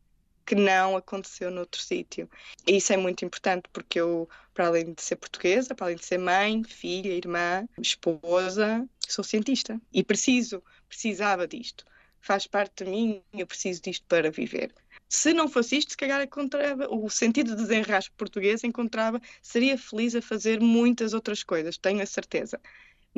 [0.48, 2.30] que não aconteceu noutro sítio.
[2.66, 6.06] E isso é muito importante porque eu, para além de ser portuguesa, para além de
[6.06, 11.86] ser mãe, filha, irmã, esposa, sou cientista e preciso, precisava disto.
[12.22, 14.74] Faz parte de mim, eu preciso disto para viver.
[15.10, 20.16] Se não fosse isto, se calhar encontrava o sentido de desenrasco português, encontrava, seria feliz
[20.16, 22.60] a fazer muitas outras coisas, tenho a certeza.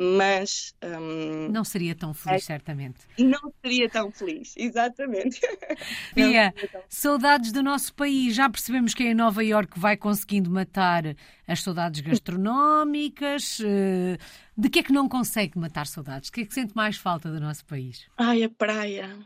[0.02, 0.74] Mas.
[0.82, 3.00] Um, não seria tão feliz, é, certamente.
[3.18, 5.40] Não seria tão feliz, exatamente.
[6.14, 6.54] Pia,
[6.88, 8.34] saudades do nosso país.
[8.34, 11.14] Já percebemos que em Nova Iorque vai conseguindo matar
[11.46, 13.60] as saudades gastronómicas.
[13.62, 14.16] Eh,
[14.56, 16.30] de que é que não consegue matar saudades?
[16.30, 18.06] De que é que sente mais falta do nosso país?
[18.16, 19.18] Ai, a praia.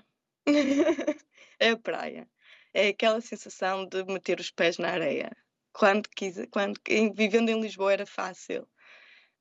[1.60, 2.26] é a praia
[2.74, 5.30] é aquela sensação de meter os pés na areia.
[5.72, 6.78] Quando, quis, quando
[7.14, 8.66] vivendo em Lisboa era fácil.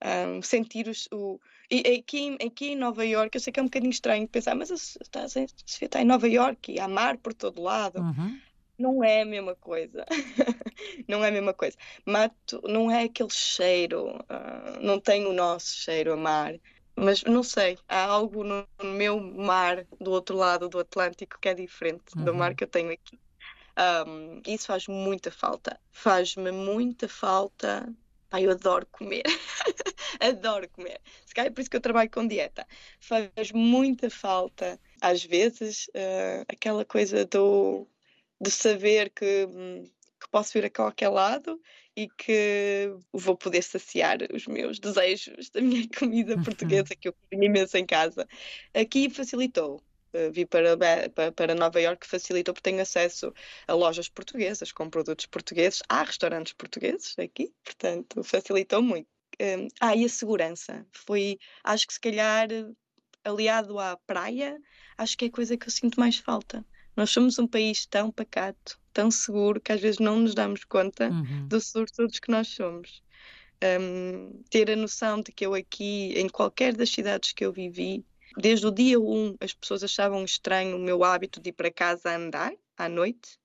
[0.03, 1.39] Um, sentir os, o.
[1.71, 4.69] E aqui, aqui em Nova Iorque, eu sei que é um bocadinho estranho pensar, mas
[4.69, 8.01] está, está em Nova Iorque e há mar por todo lado.
[8.01, 8.39] Uhum.
[8.77, 10.05] Não é a mesma coisa.
[11.07, 11.77] não é a mesma coisa.
[12.05, 16.53] Mato não é aquele cheiro, uh, não tem o nosso cheiro a mar.
[16.95, 21.53] Mas não sei, há algo no meu mar do outro lado do Atlântico que é
[21.53, 22.25] diferente uhum.
[22.25, 23.19] do mar que eu tenho aqui.
[23.78, 25.80] Um, isso faz muita falta.
[25.91, 27.91] Faz-me muita falta
[28.34, 29.21] Pá, eu adoro comer.
[30.19, 30.99] adoro comer.
[31.24, 32.65] Se calhar é por isso que eu trabalho com dieta.
[32.99, 37.88] Faz muita falta, às vezes, uh, aquela coisa do,
[38.41, 39.84] de saber que, hum,
[40.19, 41.61] que posso vir a qualquer lado
[41.95, 46.43] e que vou poder saciar os meus desejos da minha comida uhum.
[46.43, 48.28] portuguesa que eu cozinho imenso em casa.
[48.74, 49.80] Aqui facilitou.
[50.14, 50.78] Uh, vi para,
[51.09, 53.34] para, para Nova York facilitou porque tenho acesso
[53.68, 55.82] a lojas portuguesas com produtos portugueses.
[55.89, 59.07] Há restaurantes portugueses aqui, portanto facilitou muito.
[59.41, 60.86] Um, ah, e a segurança.
[60.91, 62.47] Foi, acho que se calhar,
[63.24, 64.59] aliado à praia,
[64.97, 66.66] acho que é a coisa que eu sinto mais falta.
[66.95, 71.09] Nós somos um país tão pacato, tão seguro, que às vezes não nos damos conta
[71.09, 71.47] uhum.
[71.47, 73.01] dos surtos que nós somos.
[73.64, 78.05] Um, ter a noção de que eu aqui, em qualquer das cidades que eu vivi,
[78.38, 82.09] desde o dia 1 as pessoas achavam estranho o meu hábito de ir para casa
[82.09, 83.38] a andar à noite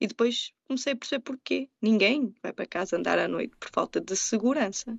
[0.00, 1.68] e depois comecei a perceber porquê.
[1.80, 4.98] Ninguém vai para casa andar à noite por falta de segurança.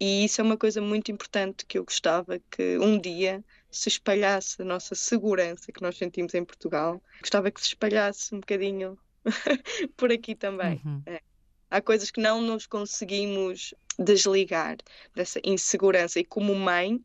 [0.00, 4.60] E isso é uma coisa muito importante que eu gostava que um dia se espalhasse
[4.60, 7.02] a nossa segurança que nós sentimos em Portugal.
[7.20, 8.98] Gostava que se espalhasse um bocadinho
[9.96, 10.80] por aqui também.
[10.84, 11.02] Uhum.
[11.06, 11.20] É.
[11.70, 14.76] Há coisas que não nos conseguimos desligar
[15.14, 16.18] dessa insegurança.
[16.18, 17.02] E como mãe,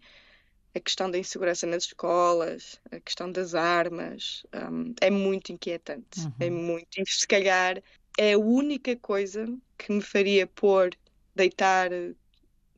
[0.74, 6.20] a questão da insegurança nas escolas, a questão das armas, um, é muito inquietante.
[6.22, 6.34] É uhum.
[6.40, 6.88] É muito.
[6.98, 7.82] E se calhar
[8.18, 9.46] é a única coisa
[9.78, 10.92] que me faria pôr,
[11.36, 11.90] deitar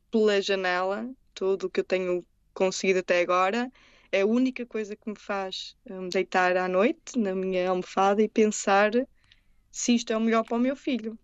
[0.09, 3.71] pela janela tudo o que eu tenho conseguido até agora.
[4.11, 8.27] É a única coisa que me faz um, deitar à noite na minha almofada e
[8.27, 8.91] pensar
[9.71, 11.17] se isto é o melhor para o meu filho.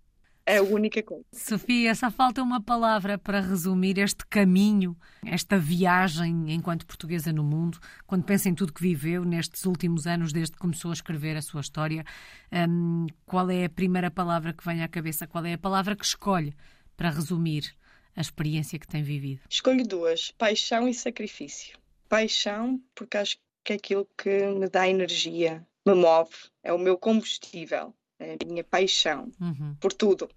[0.49, 1.25] É a única coisa.
[1.33, 4.95] Sofia, só falta uma palavra para resumir este caminho,
[5.25, 10.31] esta viagem enquanto portuguesa no mundo, quando pensa em tudo que viveu nestes últimos anos,
[10.31, 12.05] desde que começou a escrever a sua história.
[12.49, 15.27] Um, qual é a primeira palavra que vem à cabeça?
[15.27, 16.55] Qual é a palavra que escolhe
[16.95, 17.75] para resumir
[18.15, 19.41] a experiência que tem vivido?
[19.49, 21.77] Escolho duas: paixão e sacrifício.
[22.07, 26.31] Paixão, porque acho que é aquilo que me dá energia, me move,
[26.63, 29.75] é o meu combustível é a minha paixão uhum.
[29.79, 30.27] por tudo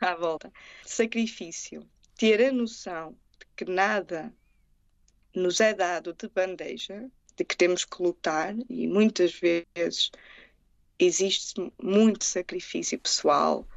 [0.00, 0.52] à volta.
[0.84, 4.32] Sacrifício, ter a noção de que nada
[5.34, 10.10] nos é dado de bandeja, de que temos que lutar e muitas vezes
[10.98, 13.68] existe muito sacrifício pessoal,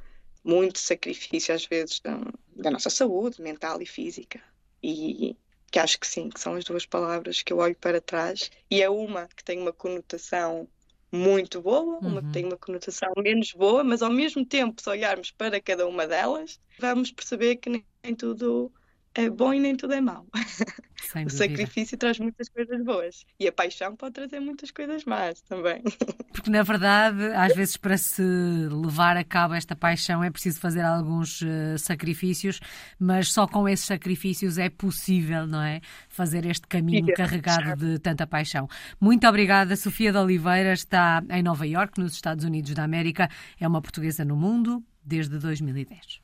[0.43, 2.17] muito sacrifício às vezes da,
[2.55, 4.41] da nossa saúde mental e física.
[4.81, 5.35] E
[5.69, 8.81] que acho que sim, que são as duas palavras que eu olho para trás e
[8.81, 10.67] é uma que tem uma conotação
[11.11, 12.31] muito boa, uma que uhum.
[12.31, 16.59] tem uma conotação menos boa, mas ao mesmo tempo, se olharmos para cada uma delas,
[16.79, 18.71] vamos perceber que nem tudo
[19.13, 20.27] é bom e nem tudo é mau.
[21.03, 25.41] Sem o sacrifício traz muitas coisas boas e a paixão pode trazer muitas coisas más
[25.41, 25.81] também.
[26.33, 30.81] Porque, na verdade, às vezes, para se levar a cabo esta paixão é preciso fazer
[30.81, 32.59] alguns uh, sacrifícios,
[32.99, 35.81] mas só com esses sacrifícios é possível, não é?
[36.07, 38.67] Fazer este caminho carregado de tanta paixão.
[38.99, 40.73] Muito obrigada, Sofia de Oliveira.
[40.73, 43.29] Está em Nova York, nos Estados Unidos da América.
[43.59, 46.21] É uma portuguesa no mundo desde 2010.